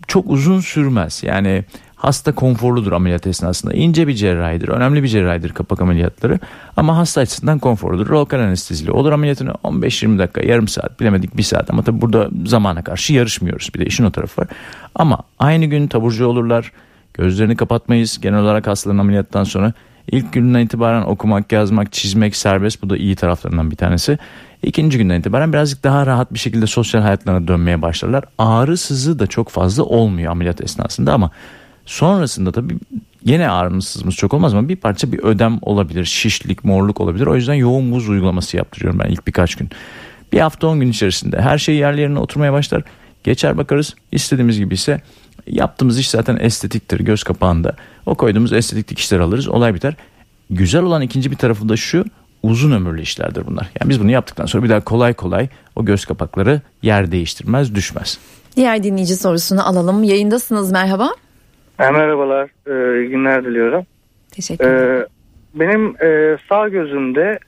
çok 0.08 0.30
uzun 0.30 0.60
sürmez. 0.60 1.22
Yani 1.22 1.64
hasta 2.04 2.32
konforludur 2.32 2.92
ameliyat 2.92 3.26
esnasında. 3.26 3.72
İnce 3.72 4.08
bir 4.08 4.14
cerrahidir, 4.14 4.68
önemli 4.68 5.02
bir 5.02 5.08
cerrahidir 5.08 5.50
kapak 5.50 5.80
ameliyatları. 5.80 6.38
Ama 6.76 6.96
hasta 6.96 7.20
açısından 7.20 7.58
konforludur. 7.58 8.06
Lokal 8.06 8.40
anesteziyle 8.40 8.90
olur 8.92 9.12
ameliyatını 9.12 9.50
15-20 9.50 10.18
dakika, 10.18 10.40
yarım 10.40 10.68
saat, 10.68 11.00
bilemedik 11.00 11.36
bir 11.36 11.42
saat. 11.42 11.70
Ama 11.70 11.82
tabii 11.82 12.00
burada 12.00 12.30
zamana 12.46 12.84
karşı 12.84 13.12
yarışmıyoruz. 13.12 13.70
Bir 13.74 13.80
de 13.80 13.86
işin 13.86 14.04
o 14.04 14.10
tarafı 14.10 14.40
var. 14.40 14.48
Ama 14.94 15.18
aynı 15.38 15.64
gün 15.64 15.86
taburcu 15.86 16.26
olurlar. 16.26 16.72
Gözlerini 17.14 17.56
kapatmayız. 17.56 18.20
Genel 18.20 18.40
olarak 18.40 18.66
hastaların 18.66 18.98
ameliyattan 18.98 19.44
sonra 19.44 19.72
ilk 20.12 20.32
günden 20.32 20.60
itibaren 20.60 21.02
okumak, 21.02 21.52
yazmak, 21.52 21.92
çizmek 21.92 22.36
serbest. 22.36 22.82
Bu 22.82 22.90
da 22.90 22.96
iyi 22.96 23.16
taraflarından 23.16 23.70
bir 23.70 23.76
tanesi. 23.76 24.18
İkinci 24.62 24.98
günden 24.98 25.20
itibaren 25.20 25.52
birazcık 25.52 25.84
daha 25.84 26.06
rahat 26.06 26.34
bir 26.34 26.38
şekilde 26.38 26.66
sosyal 26.66 27.02
hayatlarına 27.02 27.48
dönmeye 27.48 27.82
başlarlar. 27.82 28.24
Ağrı 28.38 28.76
sızı 28.76 29.18
da 29.18 29.26
çok 29.26 29.48
fazla 29.48 29.82
olmuyor 29.82 30.32
ameliyat 30.32 30.60
esnasında 30.60 31.12
ama 31.12 31.30
sonrasında 31.86 32.52
tabii 32.52 32.78
yine 33.24 33.48
ağrımız 33.48 33.88
sızımız 33.88 34.14
çok 34.14 34.34
olmaz 34.34 34.54
ama 34.54 34.68
bir 34.68 34.76
parça 34.76 35.12
bir 35.12 35.18
ödem 35.18 35.58
olabilir, 35.62 36.04
şişlik, 36.04 36.64
morluk 36.64 37.00
olabilir. 37.00 37.26
O 37.26 37.36
yüzden 37.36 37.54
yoğun 37.54 37.92
buz 37.92 38.08
uygulaması 38.08 38.56
yaptırıyorum 38.56 38.98
ben 38.98 39.10
ilk 39.10 39.26
birkaç 39.26 39.54
gün. 39.54 39.70
Bir 40.32 40.40
hafta 40.40 40.66
on 40.66 40.80
gün 40.80 40.90
içerisinde 40.90 41.40
her 41.40 41.58
şey 41.58 41.74
yerli 41.74 42.00
yerine 42.00 42.18
oturmaya 42.18 42.52
başlar. 42.52 42.82
Geçer 43.24 43.56
bakarız 43.56 43.94
istediğimiz 44.12 44.58
gibi 44.58 44.74
ise 44.74 45.00
yaptığımız 45.46 45.98
iş 45.98 46.10
zaten 46.10 46.36
estetiktir 46.40 47.00
göz 47.00 47.22
kapağında. 47.22 47.76
O 48.06 48.14
koyduğumuz 48.14 48.52
estetik 48.52 48.88
dikişleri 48.88 49.22
alırız 49.22 49.48
olay 49.48 49.74
biter. 49.74 49.94
Güzel 50.50 50.82
olan 50.82 51.02
ikinci 51.02 51.30
bir 51.30 51.36
tarafı 51.36 51.68
da 51.68 51.76
şu 51.76 52.04
uzun 52.42 52.72
ömürlü 52.72 53.02
işlerdir 53.02 53.46
bunlar. 53.46 53.70
Yani 53.80 53.90
biz 53.90 54.00
bunu 54.00 54.10
yaptıktan 54.10 54.46
sonra 54.46 54.64
bir 54.64 54.68
daha 54.68 54.80
kolay 54.80 55.14
kolay 55.14 55.48
o 55.76 55.84
göz 55.84 56.04
kapakları 56.04 56.60
yer 56.82 57.12
değiştirmez, 57.12 57.74
düşmez. 57.74 58.18
Diğer 58.56 58.82
dinleyici 58.82 59.16
sorusunu 59.16 59.68
alalım. 59.68 60.04
Yayındasınız 60.04 60.72
merhaba. 60.72 61.10
E, 61.80 61.90
merhabalar, 61.90 62.44
e, 62.44 63.06
günler 63.06 63.44
diliyorum. 63.44 63.86
Teşekkür 64.30 64.64
ederim. 64.64 65.00
E, 65.00 65.06
benim 65.54 65.96
e, 66.02 66.38
sağ 66.48 66.68
gözümde 66.68 67.38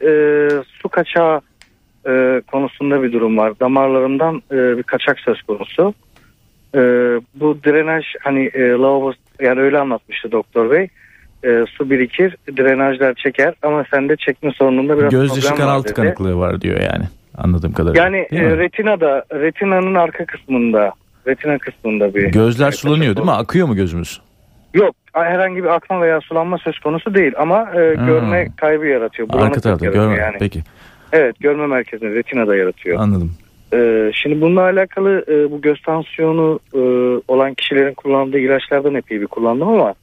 su 0.64 0.88
kaçağı 0.88 1.40
konusunda 2.52 3.02
bir 3.02 3.12
durum 3.12 3.36
var. 3.38 3.60
Damarlarımdan 3.60 4.42
bir 4.50 4.82
kaçak 4.82 5.20
söz 5.20 5.42
konusu. 5.42 5.94
Bu 7.34 7.58
drenaj 7.64 8.04
hani 8.20 8.50
lavabo 8.54 9.12
yani 9.40 9.60
öyle 9.60 9.78
anlatmıştı 9.78 10.32
doktor 10.32 10.70
bey 10.70 10.88
e, 11.44 11.64
su 11.70 11.90
birikir, 11.90 12.36
drenajlar 12.58 13.14
çeker 13.14 13.54
ama 13.62 13.84
sende 13.90 14.16
çekme 14.16 14.52
sorununda 14.52 14.98
biraz 14.98 15.10
Göz 15.10 15.40
problem 15.40 15.56
kanal 15.56 15.74
var 15.74 15.78
dedi. 15.78 15.88
tıkanıklığı 15.88 16.38
var 16.38 16.60
diyor 16.60 16.80
yani 16.80 17.04
anladığım 17.38 17.72
kadarıyla. 17.72 18.04
Yani 18.04 18.16
e, 18.16 18.56
retinada, 18.56 19.24
retinanın 19.32 19.94
arka 19.94 20.26
kısmında, 20.26 20.92
retina 21.26 21.58
kısmında 21.58 22.14
bir... 22.14 22.32
Gözler 22.32 22.72
sulanıyor 22.72 23.16
değil 23.16 23.26
mi? 23.26 23.32
Akıyor 23.32 23.68
mu 23.68 23.76
gözümüz? 23.76 24.20
Yok 24.74 24.94
herhangi 25.12 25.64
bir 25.64 25.68
akma 25.68 26.00
veya 26.00 26.20
sulanma 26.20 26.58
söz 26.58 26.78
konusu 26.78 27.14
değil 27.14 27.32
ama 27.38 27.70
e, 27.74 27.94
görme 27.94 28.48
kaybı 28.56 28.86
yaratıyor. 28.86 29.28
Arka 29.32 29.60
tarafta 29.60 29.86
görme 29.86 30.16
yani. 30.16 30.36
peki. 30.38 30.62
Evet 31.12 31.40
görme 31.40 31.66
merkezinde 31.66 32.14
retinada 32.14 32.56
yaratıyor. 32.56 33.00
Anladım. 33.00 33.32
Ee, 33.72 34.10
şimdi 34.14 34.40
bununla 34.40 34.62
alakalı 34.62 35.24
e, 35.28 35.50
bu 35.50 35.60
göz 35.60 35.82
tansiyonu 35.82 36.60
e, 36.74 36.78
olan 37.28 37.54
kişilerin 37.54 37.94
kullandığı 37.94 38.38
ilaçlardan 38.38 38.94
epey 38.94 39.20
bir 39.20 39.26
kullandım 39.26 39.68
ama 39.68 39.94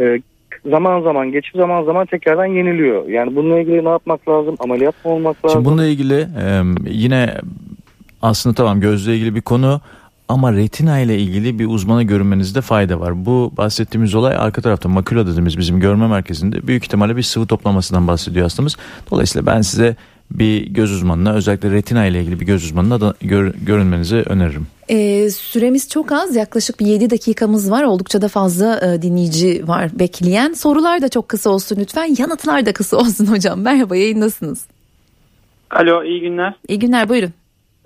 e, 0.00 0.20
zaman 0.64 1.00
zaman 1.00 1.32
geçip 1.32 1.56
zaman 1.56 1.84
zaman 1.84 2.06
tekrardan 2.06 2.46
yeniliyor. 2.46 3.08
Yani 3.08 3.36
bununla 3.36 3.60
ilgili 3.60 3.84
ne 3.84 3.88
yapmak 3.88 4.28
lazım? 4.28 4.56
Ameliyat 4.58 5.04
mı 5.04 5.10
olmak 5.10 5.44
lazım? 5.44 5.58
Şimdi 5.58 5.64
bununla 5.64 5.86
ilgili 5.86 6.20
e, 6.20 6.62
yine 6.86 7.34
aslında 8.22 8.54
tamam 8.54 8.80
gözle 8.80 9.14
ilgili 9.14 9.34
bir 9.34 9.42
konu 9.42 9.80
ama 10.30 10.52
retina 10.52 10.98
ile 10.98 11.18
ilgili 11.18 11.58
bir 11.58 11.66
uzmana 11.66 12.02
görünmenizde 12.02 12.60
fayda 12.60 13.00
var. 13.00 13.26
Bu 13.26 13.52
bahsettiğimiz 13.56 14.14
olay 14.14 14.36
arka 14.36 14.62
tarafta 14.62 14.88
makula 14.88 15.26
dediğimiz 15.26 15.58
bizim 15.58 15.80
görme 15.80 16.08
merkezinde 16.08 16.66
büyük 16.66 16.84
ihtimalle 16.84 17.16
bir 17.16 17.22
sıvı 17.22 17.46
toplamasından 17.46 18.08
bahsediyor 18.08 18.42
hastamız. 18.42 18.76
Dolayısıyla 19.10 19.46
ben 19.46 19.60
size 19.60 19.96
bir 20.30 20.66
göz 20.66 20.92
uzmanına 20.92 21.32
özellikle 21.32 21.70
retina 21.70 22.06
ile 22.06 22.20
ilgili 22.20 22.40
bir 22.40 22.46
göz 22.46 22.64
uzmanına 22.64 23.00
da 23.00 23.14
gör, 23.20 23.54
görünmenizi 23.66 24.16
öneririm. 24.16 24.66
Ee, 24.88 25.30
süremiz 25.30 25.88
çok 25.88 26.12
az 26.12 26.36
yaklaşık 26.36 26.80
bir 26.80 26.86
7 26.86 27.10
dakikamız 27.10 27.70
var 27.70 27.82
oldukça 27.82 28.22
da 28.22 28.28
fazla 28.28 28.80
e, 28.80 29.02
dinleyici 29.02 29.68
var 29.68 29.90
bekleyen 29.98 30.52
sorular 30.52 31.02
da 31.02 31.08
çok 31.08 31.28
kısa 31.28 31.50
olsun 31.50 31.76
lütfen 31.80 32.14
yanıtlar 32.18 32.66
da 32.66 32.72
kısa 32.72 32.96
olsun 32.96 33.26
hocam 33.30 33.60
merhaba 33.60 33.96
yayındasınız. 33.96 34.66
Alo 35.70 36.04
iyi 36.04 36.20
günler. 36.20 36.54
İyi 36.68 36.78
günler 36.78 37.08
buyurun. 37.08 37.32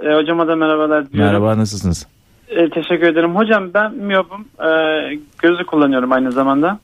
E, 0.02 0.14
hocama 0.14 0.48
da 0.48 0.56
merhabalar 0.56 1.06
diliyorum. 1.06 1.32
Merhaba 1.32 1.58
nasılsınız? 1.58 2.06
E, 2.48 2.70
teşekkür 2.70 3.06
ederim. 3.06 3.36
Hocam 3.36 3.74
ben 3.74 3.94
miyopum 3.94 4.44
e, 4.64 4.68
gözü 5.38 5.64
kullanıyorum 5.66 6.12
aynı 6.12 6.32
zamanda. 6.32 6.78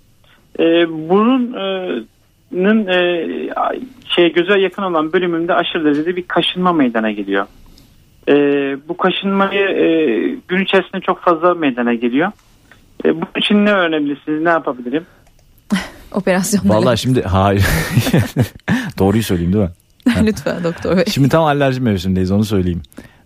E, 0.59 0.65
burunun 1.09 2.87
e, 2.87 2.99
şey 4.17 4.33
göze 4.33 4.61
yakın 4.61 4.83
olan 4.83 5.13
bölümünde 5.13 5.55
aşırı 5.55 5.85
derecede 5.85 6.17
bir 6.17 6.23
kaşınma 6.29 6.73
meydana 6.73 7.11
geliyor. 7.11 7.47
E, 8.29 8.35
bu 8.89 8.97
kaşınmayı 8.97 9.61
e, 9.61 9.87
gün 10.49 10.65
içerisinde 10.65 11.01
çok 11.01 11.23
fazla 11.23 11.55
meydana 11.55 11.95
geliyor. 11.95 12.33
E, 13.05 13.15
bunun 13.15 13.41
için 13.41 13.65
ne 13.65 13.73
öğrenebilirsiniz? 13.73 14.43
Ne 14.43 14.51
yapabilirim? 14.51 15.07
Operasyon. 16.13 16.69
Vallahi 16.69 16.99
şimdi 16.99 17.23
hayır. 17.23 17.65
Doğruyu 18.99 19.23
söyleyeyim 19.23 19.53
değil 19.53 19.65
mi? 19.65 19.71
Lütfen 20.27 20.65
doktor 20.65 20.97
bey. 20.97 21.05
Şimdi 21.11 21.29
tam 21.29 21.45
alerji 21.45 21.81
mevsimindeyiz 21.81 22.31
onu 22.31 22.45
söyleyeyim. 22.45 22.83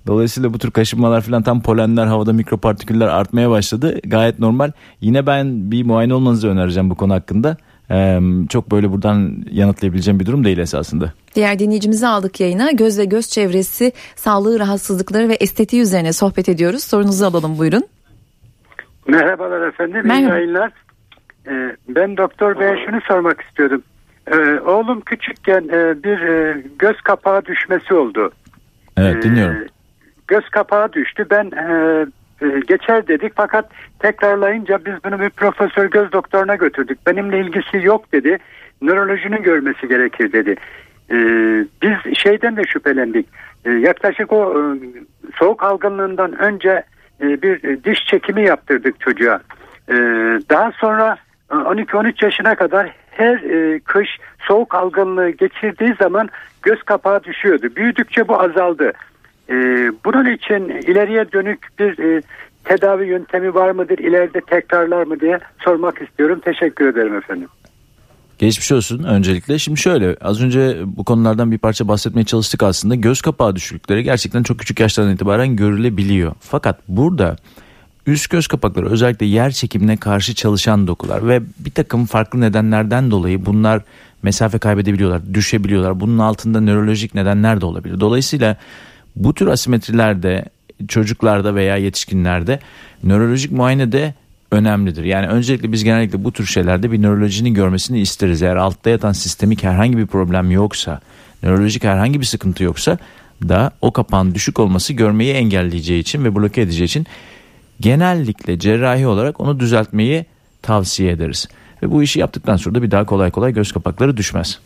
Dolayısıyla 0.07 0.55
bu 0.55 0.59
tür 0.59 0.71
kaşınmalar 0.71 1.21
falan 1.21 1.43
tam 1.43 1.63
polenler 1.63 2.07
havada 2.07 2.33
mikropartiküller 2.33 3.09
artmaya 3.09 3.51
başladı. 3.51 4.01
Gayet 4.05 4.39
normal. 4.39 4.71
Yine 5.01 5.27
ben 5.27 5.71
bir 5.71 5.85
muayene 5.85 6.15
olmanızı 6.15 6.49
önereceğim 6.49 6.91
bu 6.91 6.95
konu 6.95 7.15
hakkında. 7.15 7.57
Ee, 7.91 8.21
çok 8.49 8.71
böyle 8.71 8.93
buradan 8.93 9.45
yanıtlayabileceğim 9.51 10.21
bir 10.21 10.27
durum 10.27 10.45
değil 10.45 10.59
esasında. 10.59 11.13
Diğer 11.35 11.59
dinleyicimizi 11.59 12.07
aldık 12.07 12.41
yayına. 12.41 12.71
Göz 12.71 12.99
ve 12.99 13.05
göz 13.05 13.29
çevresi, 13.29 13.93
sağlığı, 14.17 14.59
rahatsızlıkları 14.59 15.29
ve 15.29 15.35
estetiği 15.35 15.83
üzerine 15.83 16.13
sohbet 16.13 16.49
ediyoruz. 16.49 16.85
Sorunuzu 16.85 17.25
alalım 17.25 17.59
buyurun. 17.59 17.85
Merhabalar 19.09 19.69
efendim. 19.69 20.03
Merhaba. 20.05 20.27
İyi 20.27 20.29
yayınlar. 20.29 20.73
Ee, 21.49 21.77
ben 21.89 22.17
doktor 22.17 22.61
beye 22.61 22.77
şunu 22.87 23.01
sormak 23.09 23.41
istiyordum. 23.41 23.83
Ee, 24.27 24.61
oğlum 24.67 25.01
küçükken 25.01 25.63
e, 25.63 26.03
bir 26.05 26.21
e, 26.21 26.65
göz 26.79 27.01
kapağı 27.01 27.45
düşmesi 27.45 27.95
oldu. 27.95 28.31
Evet 28.97 29.23
dinliyorum. 29.23 29.67
Göz 30.29 30.49
kapağı 30.49 30.93
düştü. 30.93 31.27
Ben 31.31 31.51
e, 31.51 32.07
e, 32.43 32.61
geçer 32.61 33.09
dedik 33.09 33.33
fakat 33.37 33.71
tekrarlayınca 33.99 34.85
biz 34.85 34.95
bunu 35.05 35.21
bir 35.21 35.31
profesör 35.31 35.91
göz 35.91 36.13
doktoruna 36.13 36.55
götürdük. 36.55 37.07
Benimle 37.07 37.41
ilgisi 37.41 37.87
yok 37.87 38.13
dedi. 38.13 38.39
Nörolojinin 38.83 39.43
görmesi 39.43 39.89
gerekir 39.89 40.33
dedi. 40.33 40.57
E, 41.11 41.17
biz 41.83 42.19
şeyden 42.19 42.57
de 42.57 42.63
şüphelendik. 42.65 43.27
E, 43.65 43.71
yaklaşık 43.71 44.33
o 44.33 44.53
e, 44.53 44.63
soğuk 45.39 45.63
algınlığından 45.63 46.39
önce 46.39 46.83
e, 47.21 47.43
bir 47.43 47.65
e, 47.65 47.85
diş 47.85 48.07
çekimi 48.07 48.47
yaptırdık 48.47 49.01
çocuğa. 49.01 49.41
E, 49.89 49.95
daha 50.51 50.73
sonra 50.73 51.17
12-13 51.51 52.09
e, 52.09 52.27
yaşına 52.27 52.55
kadar 52.55 52.95
her 53.11 53.35
e, 53.35 53.81
kış 53.81 54.09
soğuk 54.39 54.75
algınlığı 54.75 55.31
geçirdiği 55.31 55.95
zaman 56.01 56.29
göz 56.63 56.83
kapağı 56.83 57.25
düşüyordu. 57.25 57.67
Büyüdükçe 57.77 58.29
bu 58.29 58.41
azaldı. 58.41 58.93
E, 59.51 59.55
bunun 60.05 60.35
için 60.35 60.69
ileriye 60.69 61.33
dönük 61.33 61.69
bir 61.79 61.99
e, 61.99 62.23
tedavi 62.65 63.07
yöntemi 63.07 63.55
var 63.55 63.71
mıdır? 63.71 63.99
İleride 63.99 64.41
tekrarlar 64.41 65.03
mı 65.03 65.21
diye 65.21 65.39
sormak 65.65 66.03
istiyorum. 66.03 66.41
Teşekkür 66.45 66.89
ederim 66.89 67.17
efendim. 67.17 67.49
Geçmiş 68.39 68.73
olsun 68.73 69.05
öncelikle. 69.05 69.59
Şimdi 69.59 69.81
şöyle 69.81 70.17
az 70.21 70.43
önce 70.43 70.77
bu 70.87 71.05
konulardan 71.05 71.53
bir 71.53 71.59
parça 71.59 71.89
bahsetmeye 71.89 72.25
çalıştık 72.25 72.63
aslında. 72.63 72.95
Göz 72.95 73.23
kapağı 73.23 73.57
düşüklükleri 73.57 74.03
gerçekten 74.03 74.43
çok 74.43 74.59
küçük 74.59 74.81
yaşlardan 74.81 75.15
itibaren 75.15 75.57
görülebiliyor. 75.57 76.33
Fakat 76.41 76.79
burada 76.89 77.37
üst 78.07 78.31
göz 78.31 78.47
kapakları 78.47 78.91
özellikle 78.91 79.27
yer 79.27 79.51
çekimine 79.51 79.97
karşı 79.97 80.35
çalışan 80.35 80.87
dokular 80.87 81.29
ve 81.29 81.43
bir 81.59 81.71
takım 81.71 82.07
farklı 82.07 82.41
nedenlerden 82.41 83.11
dolayı 83.11 83.47
bunlar 83.47 83.83
mesafe 84.23 84.59
kaybedebiliyorlar, 84.59 85.35
düşebiliyorlar. 85.35 86.01
Bunun 86.01 86.19
altında 86.19 86.61
nörolojik 86.61 87.15
nedenler 87.15 87.61
de 87.61 87.67
olabilir. 87.67 88.01
Dolayısıyla 88.01 88.57
bu 89.17 89.35
tür 89.35 89.47
asimetrilerde 89.47 90.45
çocuklarda 90.89 91.55
veya 91.55 91.77
yetişkinlerde 91.77 92.59
nörolojik 93.03 93.53
muayene 93.53 93.93
de 93.93 94.15
önemlidir. 94.51 95.05
Yani 95.05 95.27
öncelikle 95.27 95.73
biz 95.73 95.85
genellikle 95.85 96.25
bu 96.25 96.33
tür 96.33 96.47
şeylerde 96.47 96.93
bir 96.93 97.03
nörolojinin 97.03 97.55
görmesini 97.55 98.01
isteriz. 98.01 98.43
Eğer 98.43 98.57
altta 98.57 98.91
yatan 98.91 99.13
sistemik 99.13 99.63
herhangi 99.63 99.99
bir 99.99 100.07
problem 100.07 100.51
yoksa, 100.51 101.01
nörolojik 101.43 101.85
herhangi 101.85 102.21
bir 102.21 102.27
sıkıntı 102.27 102.65
yoksa 102.65 102.99
da 103.49 103.71
o 103.81 103.93
kapağın 103.93 104.35
düşük 104.35 104.61
olması 104.61 104.93
görmeyi 104.93 105.33
engelleyeceği 105.33 106.01
için 106.01 106.25
ve 106.25 106.35
bloke 106.35 106.61
edeceği 106.61 106.85
için 106.85 107.07
genellikle 107.81 108.59
cerrahi 108.59 109.07
olarak 109.07 109.41
onu 109.41 109.61
düzeltmeyi 109.61 110.27
tavsiye 110.63 111.13
ederiz. 111.13 111.49
Ve 111.83 111.91
bu 111.91 112.03
işi 112.03 112.21
yaptıktan 112.21 112.57
sonra 112.57 112.75
da 112.75 112.83
bir 112.83 112.91
daha 112.91 113.07
kolay 113.07 113.31
kolay 113.31 113.53
göz 113.53 113.73
kapakları 113.73 114.17
düşmez. 114.17 114.59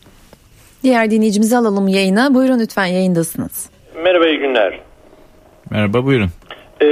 Diğer 0.83 1.11
dinleyicimizi 1.11 1.57
alalım 1.57 1.88
yayına. 1.88 2.35
Buyurun 2.35 2.59
lütfen 2.61 2.87
yayındasınız. 2.87 3.69
Merhaba 4.05 4.26
iyi 4.26 4.38
günler. 4.38 4.81
Merhaba 5.71 6.05
buyurun. 6.05 6.28
Ee, 6.83 6.87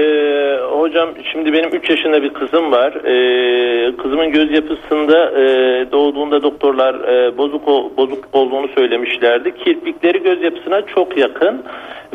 hocam 0.71 1.09
şimdi 1.33 1.53
benim 1.53 1.75
3 1.75 1.91
yaşında 1.91 2.23
bir 2.23 2.35
kızım 2.35 2.73
var. 2.73 2.93
Ee, 2.93 3.97
kızımın 3.97 4.33
göz 4.33 4.51
yapısında 4.53 5.31
e, 5.31 5.45
doğduğunda 5.93 6.43
doktorlar 6.43 6.95
e, 6.95 7.39
bozuk 7.39 7.67
bozuk 7.97 8.25
olduğunu 8.33 8.69
söylemişlerdi. 8.69 9.55
Kirpikleri 9.65 10.23
göz 10.23 10.43
yapısına 10.43 10.83
çok 10.87 11.19
yakın 11.19 11.63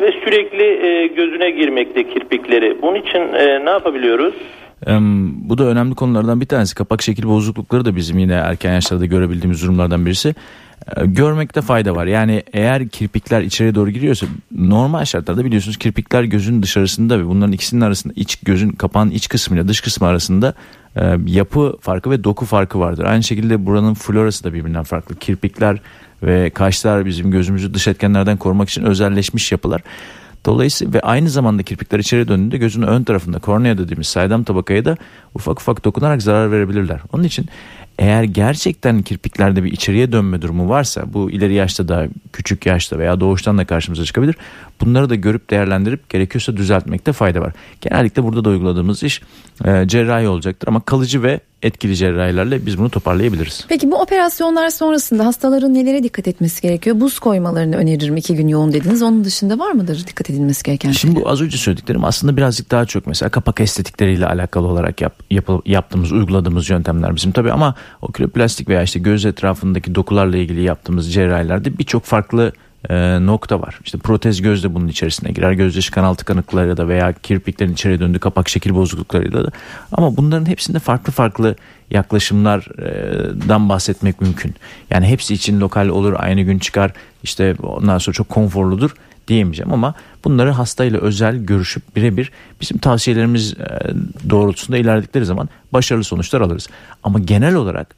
ve 0.00 0.12
sürekli 0.24 0.86
e, 0.86 1.06
gözüne 1.06 1.50
girmekte 1.50 2.08
kirpikleri. 2.08 2.82
Bunun 2.82 2.94
için 2.94 3.20
e, 3.20 3.64
ne 3.64 3.70
yapabiliyoruz? 3.70 4.34
Bu 5.48 5.58
da 5.58 5.64
önemli 5.64 5.94
konulardan 5.94 6.40
bir 6.40 6.46
tanesi. 6.46 6.74
Kapak 6.74 7.02
şekil 7.02 7.28
bozuklukları 7.28 7.84
da 7.84 7.96
bizim 7.96 8.18
yine 8.18 8.34
erken 8.34 8.72
yaşlarda 8.74 9.06
görebildiğimiz 9.06 9.62
durumlardan 9.62 10.06
birisi. 10.06 10.34
Görmekte 11.04 11.60
fayda 11.60 11.96
var. 11.96 12.06
Yani 12.06 12.42
eğer 12.52 12.88
kirpikler 12.88 13.40
içeri 13.40 13.74
doğru 13.74 13.90
giriyorsa 13.90 14.26
normal 14.50 15.04
şartlarda 15.04 15.44
biliyorsunuz 15.44 15.76
kirpikler 15.76 16.22
gözün 16.22 16.62
dışarısında 16.62 17.18
ve 17.18 17.26
bunların 17.26 17.52
ikisinin 17.52 17.80
arasında 17.80 18.12
iç 18.16 18.36
gözün 18.36 18.70
kapağın 18.70 19.10
iç 19.10 19.28
kısmıyla 19.28 19.68
dış 19.68 19.80
kısmı 19.80 20.06
arasında 20.06 20.54
e, 20.96 21.16
yapı 21.26 21.76
farkı 21.80 22.10
ve 22.10 22.24
doku 22.24 22.44
farkı 22.44 22.80
vardır. 22.80 23.04
Aynı 23.04 23.22
şekilde 23.22 23.66
buranın 23.66 23.94
florası 23.94 24.44
da 24.44 24.54
birbirinden 24.54 24.82
farklı. 24.82 25.16
Kirpikler 25.16 25.80
ve 26.22 26.50
kaşlar 26.50 27.06
bizim 27.06 27.30
gözümüzü 27.30 27.74
dış 27.74 27.88
etkenlerden 27.88 28.36
korumak 28.36 28.68
için 28.68 28.82
özelleşmiş 28.82 29.52
yapılar. 29.52 29.82
Dolayısıyla 30.46 30.92
ve 30.94 31.00
aynı 31.00 31.30
zamanda 31.30 31.62
kirpikler 31.62 31.98
içeri 31.98 32.28
döndüğünde 32.28 32.58
gözün 32.58 32.82
ön 32.82 33.04
tarafında 33.04 33.38
kornea 33.38 33.78
dediğimiz 33.78 34.06
saydam 34.06 34.44
tabakaya 34.44 34.84
da 34.84 34.96
ufak 35.34 35.60
ufak 35.60 35.84
dokunarak 35.84 36.22
zarar 36.22 36.52
verebilirler. 36.52 37.00
Onun 37.12 37.24
için 37.24 37.46
eğer 37.98 38.22
gerçekten 38.22 39.02
kirpiklerde 39.02 39.64
bir 39.64 39.72
içeriye 39.72 40.12
dönme 40.12 40.42
durumu 40.42 40.68
varsa 40.68 41.12
bu 41.12 41.30
ileri 41.30 41.54
yaşta 41.54 41.88
da 41.88 42.08
küçük 42.32 42.66
yaşta 42.66 42.98
veya 42.98 43.20
doğuştan 43.20 43.58
da 43.58 43.64
karşımıza 43.64 44.04
çıkabilir. 44.04 44.36
Bunları 44.82 45.10
da 45.10 45.14
görüp 45.14 45.50
değerlendirip 45.50 46.08
gerekiyorsa 46.08 46.56
düzeltmekte 46.56 47.12
fayda 47.12 47.40
var. 47.40 47.52
Genellikle 47.80 48.22
burada 48.22 48.44
da 48.44 48.48
uyguladığımız 48.48 49.02
iş 49.02 49.22
e, 49.64 49.88
cerrahi 49.88 50.28
olacaktır 50.28 50.68
ama 50.68 50.80
kalıcı 50.80 51.22
ve 51.22 51.40
etkili 51.62 51.96
cerrahilerle 51.96 52.66
biz 52.66 52.78
bunu 52.78 52.90
toparlayabiliriz. 52.90 53.64
Peki 53.68 53.90
bu 53.90 54.00
operasyonlar 54.00 54.70
sonrasında 54.70 55.26
hastaların 55.26 55.74
nelere 55.74 56.02
dikkat 56.02 56.28
etmesi 56.28 56.62
gerekiyor? 56.62 57.00
Buz 57.00 57.18
koymalarını 57.18 57.76
öneririm 57.76 58.16
iki 58.16 58.36
gün 58.36 58.48
yoğun 58.48 58.72
dediniz. 58.72 59.02
Onun 59.02 59.24
dışında 59.24 59.58
var 59.58 59.72
mıdır 59.72 60.04
dikkat 60.06 60.30
edilmesi 60.30 60.62
gereken 60.62 60.92
Şimdi 60.92 61.14
şeyler? 61.14 61.24
bu 61.24 61.30
az 61.30 61.40
önce 61.40 61.56
söylediklerim 61.56 62.04
aslında 62.04 62.36
birazcık 62.36 62.70
daha 62.70 62.86
çok 62.86 63.06
mesela 63.06 63.28
kapak 63.30 63.60
estetikleriyle 63.60 64.26
alakalı 64.26 64.66
olarak 64.66 65.00
yap, 65.00 65.14
yap, 65.30 65.50
yaptığımız 65.66 66.12
uyguladığımız 66.12 66.70
yöntemler 66.70 67.16
bizim 67.16 67.32
tabii 67.32 67.52
ama 67.52 67.74
oküloplastik 68.02 68.68
veya 68.68 68.82
işte 68.82 68.98
göz 69.00 69.24
etrafındaki 69.24 69.94
dokularla 69.94 70.36
ilgili 70.36 70.62
yaptığımız 70.62 71.12
cerrahilerde 71.12 71.78
birçok 71.78 72.04
farklı 72.04 72.52
e, 72.90 73.26
nokta 73.26 73.60
var. 73.60 73.78
İşte 73.84 73.98
protez 73.98 74.42
göz 74.42 74.64
de 74.64 74.74
bunun 74.74 74.88
içerisine 74.88 75.32
girer. 75.32 75.52
Gözyaşı 75.52 75.92
kanal 75.92 76.14
tıkanıkları 76.14 76.76
da 76.76 76.88
veya 76.88 77.12
kirpiklerin 77.12 77.72
içeri 77.72 78.00
döndüğü 78.00 78.18
kapak 78.18 78.48
şekil 78.48 78.74
bozukluklarıyla 78.74 79.44
da. 79.44 79.50
Ama 79.92 80.16
bunların 80.16 80.46
hepsinde 80.46 80.78
farklı 80.78 81.12
farklı 81.12 81.56
yaklaşımlardan 81.90 83.68
bahsetmek 83.68 84.20
mümkün. 84.20 84.54
Yani 84.90 85.06
hepsi 85.06 85.34
için 85.34 85.60
lokal 85.60 85.88
olur, 85.88 86.14
aynı 86.16 86.42
gün 86.42 86.58
çıkar. 86.58 86.92
İşte 87.22 87.56
ondan 87.62 87.98
sonra 87.98 88.14
çok 88.14 88.28
konforludur 88.28 88.94
diyemeyeceğim 89.28 89.72
ama 89.72 89.94
bunları 90.24 90.50
hastayla 90.50 91.00
özel 91.00 91.36
görüşüp 91.36 91.96
birebir 91.96 92.30
bizim 92.60 92.78
tavsiyelerimiz 92.78 93.54
doğrultusunda 94.30 94.78
ilerledikleri 94.78 95.24
zaman 95.24 95.48
başarılı 95.72 96.04
sonuçlar 96.04 96.40
alırız. 96.40 96.68
Ama 97.02 97.18
genel 97.18 97.54
olarak 97.54 97.94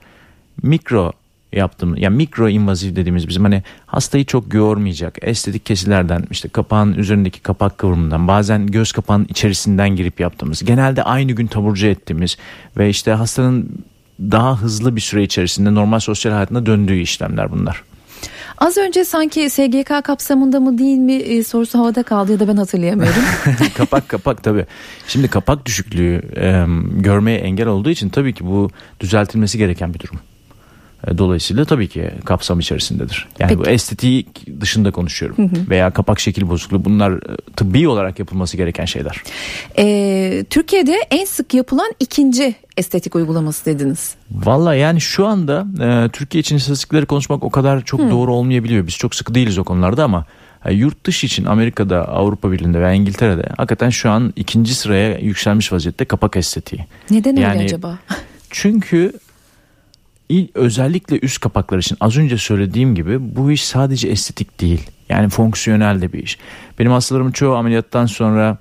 mikro 0.62 1.12
yaptığımız 1.56 1.98
yani 2.00 2.16
mikro 2.16 2.48
invaziv 2.48 2.96
dediğimiz 2.96 3.28
bizim 3.28 3.42
hani 3.42 3.62
hastayı 3.86 4.24
çok 4.24 4.54
yormayacak 4.54 5.18
estetik 5.22 5.66
kesilerden 5.66 6.24
işte 6.30 6.48
kapağın 6.48 6.94
üzerindeki 6.94 7.40
kapak 7.40 7.78
kıvrımından 7.78 8.28
bazen 8.28 8.66
göz 8.66 8.92
kapağının 8.92 9.26
içerisinden 9.28 9.96
girip 9.96 10.20
yaptığımız 10.20 10.64
genelde 10.64 11.02
aynı 11.02 11.32
gün 11.32 11.46
taburcu 11.46 11.86
ettiğimiz 11.86 12.36
ve 12.76 12.88
işte 12.88 13.10
hastanın 13.12 13.84
daha 14.20 14.60
hızlı 14.62 14.96
bir 14.96 15.00
süre 15.00 15.22
içerisinde 15.22 15.74
normal 15.74 15.98
sosyal 15.98 16.32
hayatına 16.32 16.66
döndüğü 16.66 16.98
işlemler 16.98 17.52
bunlar. 17.52 17.82
Az 18.58 18.78
önce 18.78 19.04
sanki 19.04 19.50
SGK 19.50 20.04
kapsamında 20.04 20.60
mı 20.60 20.78
değil 20.78 20.98
mi 20.98 21.12
e, 21.14 21.44
sorusu 21.44 21.78
havada 21.78 22.02
kaldı 22.02 22.32
ya 22.32 22.40
da 22.40 22.48
ben 22.48 22.56
hatırlayamıyorum. 22.56 23.22
kapak 23.76 24.08
kapak 24.08 24.42
tabii. 24.42 24.66
Şimdi 25.08 25.28
kapak 25.28 25.66
düşüklüğü 25.66 26.22
e, 26.36 26.66
görmeye 27.00 27.38
engel 27.38 27.66
olduğu 27.66 27.90
için 27.90 28.08
tabii 28.08 28.32
ki 28.32 28.46
bu 28.46 28.70
düzeltilmesi 29.00 29.58
gereken 29.58 29.94
bir 29.94 29.98
durum. 29.98 30.20
E, 31.06 31.18
dolayısıyla 31.18 31.64
tabii 31.64 31.88
ki 31.88 32.10
kapsam 32.24 32.60
içerisindedir. 32.60 33.28
Yani 33.38 33.48
Peki. 33.48 33.60
bu 33.60 33.68
estetik 33.68 34.60
dışında 34.60 34.90
konuşuyorum. 34.90 35.38
Hı 35.38 35.42
hı. 35.42 35.70
Veya 35.70 35.90
kapak 35.90 36.20
şekil 36.20 36.48
bozukluğu 36.48 36.84
bunlar 36.84 37.12
e, 37.12 37.36
tıbbi 37.56 37.88
olarak 37.88 38.18
yapılması 38.18 38.56
gereken 38.56 38.84
şeyler. 38.84 39.22
Ee, 39.78 40.44
Türkiye'de 40.50 40.96
en 41.10 41.24
sık 41.24 41.54
yapılan 41.54 41.92
ikinci 42.00 42.54
estetik 42.76 43.14
uygulaması 43.14 43.64
dediniz. 43.64 44.14
Valla 44.30 44.74
yani 44.74 45.00
şu 45.00 45.26
anda 45.26 45.66
e, 45.82 46.08
Türkiye 46.08 46.40
için 46.40 46.56
istatistikleri 46.56 47.06
konuşmak 47.06 47.44
o 47.44 47.50
kadar 47.50 47.84
çok 47.84 48.00
hı. 48.00 48.10
doğru 48.10 48.34
olmayabiliyor. 48.34 48.86
Biz 48.86 48.94
çok 48.94 49.14
sıkı 49.14 49.34
değiliz 49.34 49.58
o 49.58 49.64
konularda 49.64 50.04
ama 50.04 50.26
yani 50.64 50.76
yurt 50.76 51.06
dışı 51.06 51.26
için 51.26 51.44
Amerika'da, 51.44 52.08
Avrupa 52.08 52.52
Birliği'nde 52.52 52.80
veya 52.80 52.92
İngiltere'de 52.92 53.48
hakikaten 53.56 53.90
şu 53.90 54.10
an 54.10 54.32
ikinci 54.36 54.74
sıraya 54.74 55.18
yükselmiş 55.18 55.72
vaziyette 55.72 56.04
kapak 56.04 56.36
estetiği. 56.36 56.86
Neden 57.10 57.36
yani, 57.36 57.54
öyle 57.54 57.64
acaba? 57.64 57.98
Çünkü 58.50 59.12
özellikle 60.54 61.18
üst 61.18 61.40
kapaklar 61.40 61.78
için 61.78 61.96
az 62.00 62.16
önce 62.16 62.38
söylediğim 62.38 62.94
gibi 62.94 63.36
bu 63.36 63.52
iş 63.52 63.64
sadece 63.64 64.08
estetik 64.08 64.60
değil. 64.60 64.90
Yani 65.08 65.28
fonksiyonel 65.28 66.00
de 66.00 66.12
bir 66.12 66.22
iş. 66.22 66.38
Benim 66.78 66.92
hastalarım 66.92 67.32
çoğu 67.32 67.54
ameliyattan 67.54 68.06
sonra 68.06 68.58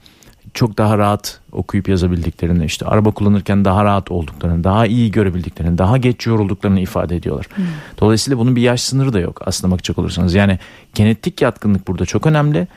çok 0.53 0.77
daha 0.77 0.97
rahat 0.97 1.39
okuyup 1.51 1.89
yazabildiklerini, 1.89 2.65
işte 2.65 2.85
araba 2.85 3.11
kullanırken 3.11 3.65
daha 3.65 3.85
rahat 3.85 4.11
olduklarını, 4.11 4.63
daha 4.63 4.85
iyi 4.85 5.11
görebildiklerini, 5.11 5.77
daha 5.77 5.97
geç 5.97 6.27
yorulduklarını 6.27 6.79
ifade 6.79 7.15
ediyorlar. 7.15 7.47
Hmm. 7.55 7.65
Dolayısıyla 7.99 8.39
bunun 8.39 8.55
bir 8.55 8.61
yaş 8.61 8.81
sınırı 8.81 9.13
da 9.13 9.19
yok 9.19 9.41
aslında 9.45 9.73
bakacak 9.73 9.97
olursanız. 9.97 10.33
Yani 10.33 10.59
genetik 10.95 11.41
yatkınlık 11.41 11.87
burada 11.87 12.05
çok 12.05 12.25
önemli. 12.25 12.67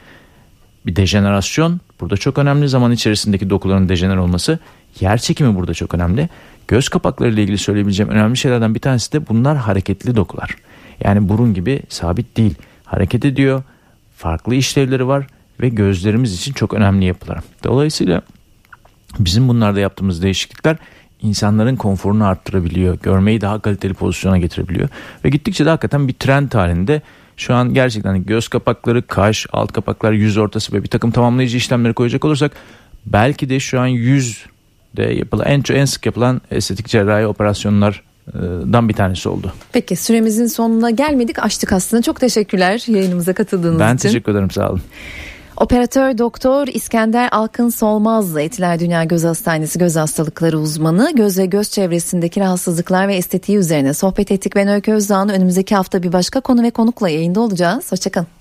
Bir 0.87 0.96
dejenerasyon 0.96 1.81
burada 2.01 2.16
çok 2.16 2.38
önemli. 2.38 2.68
Zaman 2.68 2.92
içerisindeki 2.92 3.51
dokuların 3.51 3.88
dejener 3.88 4.16
olması. 4.16 4.59
Yer 5.01 5.18
çekimi 5.18 5.55
burada 5.55 5.75
çok 5.75 5.94
önemli. 5.94 6.29
Göz 6.68 6.88
kapakları 6.88 7.33
ile 7.33 7.42
ilgili 7.42 7.59
söyleyebileceğim 7.59 8.12
önemli 8.12 8.37
şeylerden 8.37 8.74
bir 8.74 8.81
tanesi 8.81 9.12
de 9.12 9.29
bunlar 9.29 9.57
hareketli 9.57 10.16
dokular. 10.16 10.57
Yani 11.05 11.29
burun 11.29 11.55
gibi 11.55 11.83
sabit 11.88 12.37
değil. 12.37 12.55
Hareket 12.85 13.24
ediyor. 13.24 13.62
Farklı 14.16 14.55
işlevleri 14.55 15.09
var 15.09 15.26
ve 15.61 15.68
gözlerimiz 15.68 16.35
için 16.35 16.52
çok 16.52 16.74
önemli 16.74 17.05
yapılar. 17.05 17.38
Dolayısıyla 17.64 18.22
bizim 19.18 19.48
bunlarda 19.48 19.81
yaptığımız 19.81 20.22
değişiklikler 20.22 20.76
insanların 21.22 21.76
konforunu 21.76 22.24
arttırabiliyor. 22.24 22.98
Görmeyi 23.02 23.40
daha 23.40 23.61
kaliteli 23.61 23.94
pozisyona 23.94 24.38
getirebiliyor. 24.38 24.88
Ve 25.24 25.29
gittikçe 25.29 25.64
de 25.64 25.70
hakikaten 25.70 26.09
bir 26.09 26.12
trend 26.12 26.52
halinde 26.52 27.02
şu 27.37 27.55
an 27.55 27.74
gerçekten 27.74 28.24
göz 28.24 28.48
kapakları, 28.48 29.07
kaş, 29.07 29.46
alt 29.52 29.72
kapaklar, 29.72 30.12
yüz 30.12 30.37
ortası 30.37 30.72
ve 30.72 30.83
bir 30.83 30.88
takım 30.88 31.11
tamamlayıcı 31.11 31.57
işlemleri 31.57 31.94
koyacak 31.94 32.24
olursak 32.24 32.52
belki 33.07 33.48
de 33.48 33.61
şu 33.61 33.81
an 33.81 33.87
yüz 33.87 34.46
yapılan 35.02 35.46
en, 35.46 35.62
en 35.74 35.85
sık 35.85 36.06
yapılan 36.06 36.40
estetik 36.50 36.87
cerrahi 36.87 37.26
operasyonlardan 37.26 38.88
bir 38.88 38.94
tanesi 38.94 39.28
oldu. 39.28 39.52
Peki 39.72 39.96
süremizin 39.96 40.46
sonuna 40.46 40.90
gelmedik 40.90 41.38
açtık 41.38 41.72
aslında. 41.72 42.02
Çok 42.02 42.20
teşekkürler 42.20 42.85
yayınımıza 42.87 43.32
katıldığınız 43.32 43.80
ben 43.80 43.94
için. 43.94 44.09
Ben 44.09 44.12
teşekkür 44.12 44.32
ederim 44.32 44.50
sağ 44.50 44.70
olun. 44.70 44.82
Operatör 45.56 46.18
Doktor 46.18 46.66
İskender 46.66 47.28
Alkın 47.32 47.68
Solmaz'la 47.68 48.40
Etiler 48.40 48.80
Dünya 48.80 49.04
Göz 49.04 49.24
Hastanesi 49.24 49.78
göz 49.78 49.96
hastalıkları 49.96 50.59
uzmanı 50.59 51.12
göz 51.16 51.38
ve 51.38 51.46
göz 51.46 51.70
çevresindeki 51.70 52.40
rahatsızlıklar 52.40 53.09
ve 53.09 53.16
estetiği 53.16 53.59
üzerine 53.59 53.94
sohbet 53.94 54.32
ettik. 54.32 54.56
Ben 54.56 54.68
Öykü 54.68 54.92
Özdağ'ın 54.92 55.28
önümüzdeki 55.28 55.74
hafta 55.74 56.02
bir 56.02 56.12
başka 56.12 56.40
konu 56.40 56.62
ve 56.62 56.70
konukla 56.70 57.09
yayında 57.09 57.40
olacağız. 57.40 57.92
Hoşçakalın. 57.92 58.36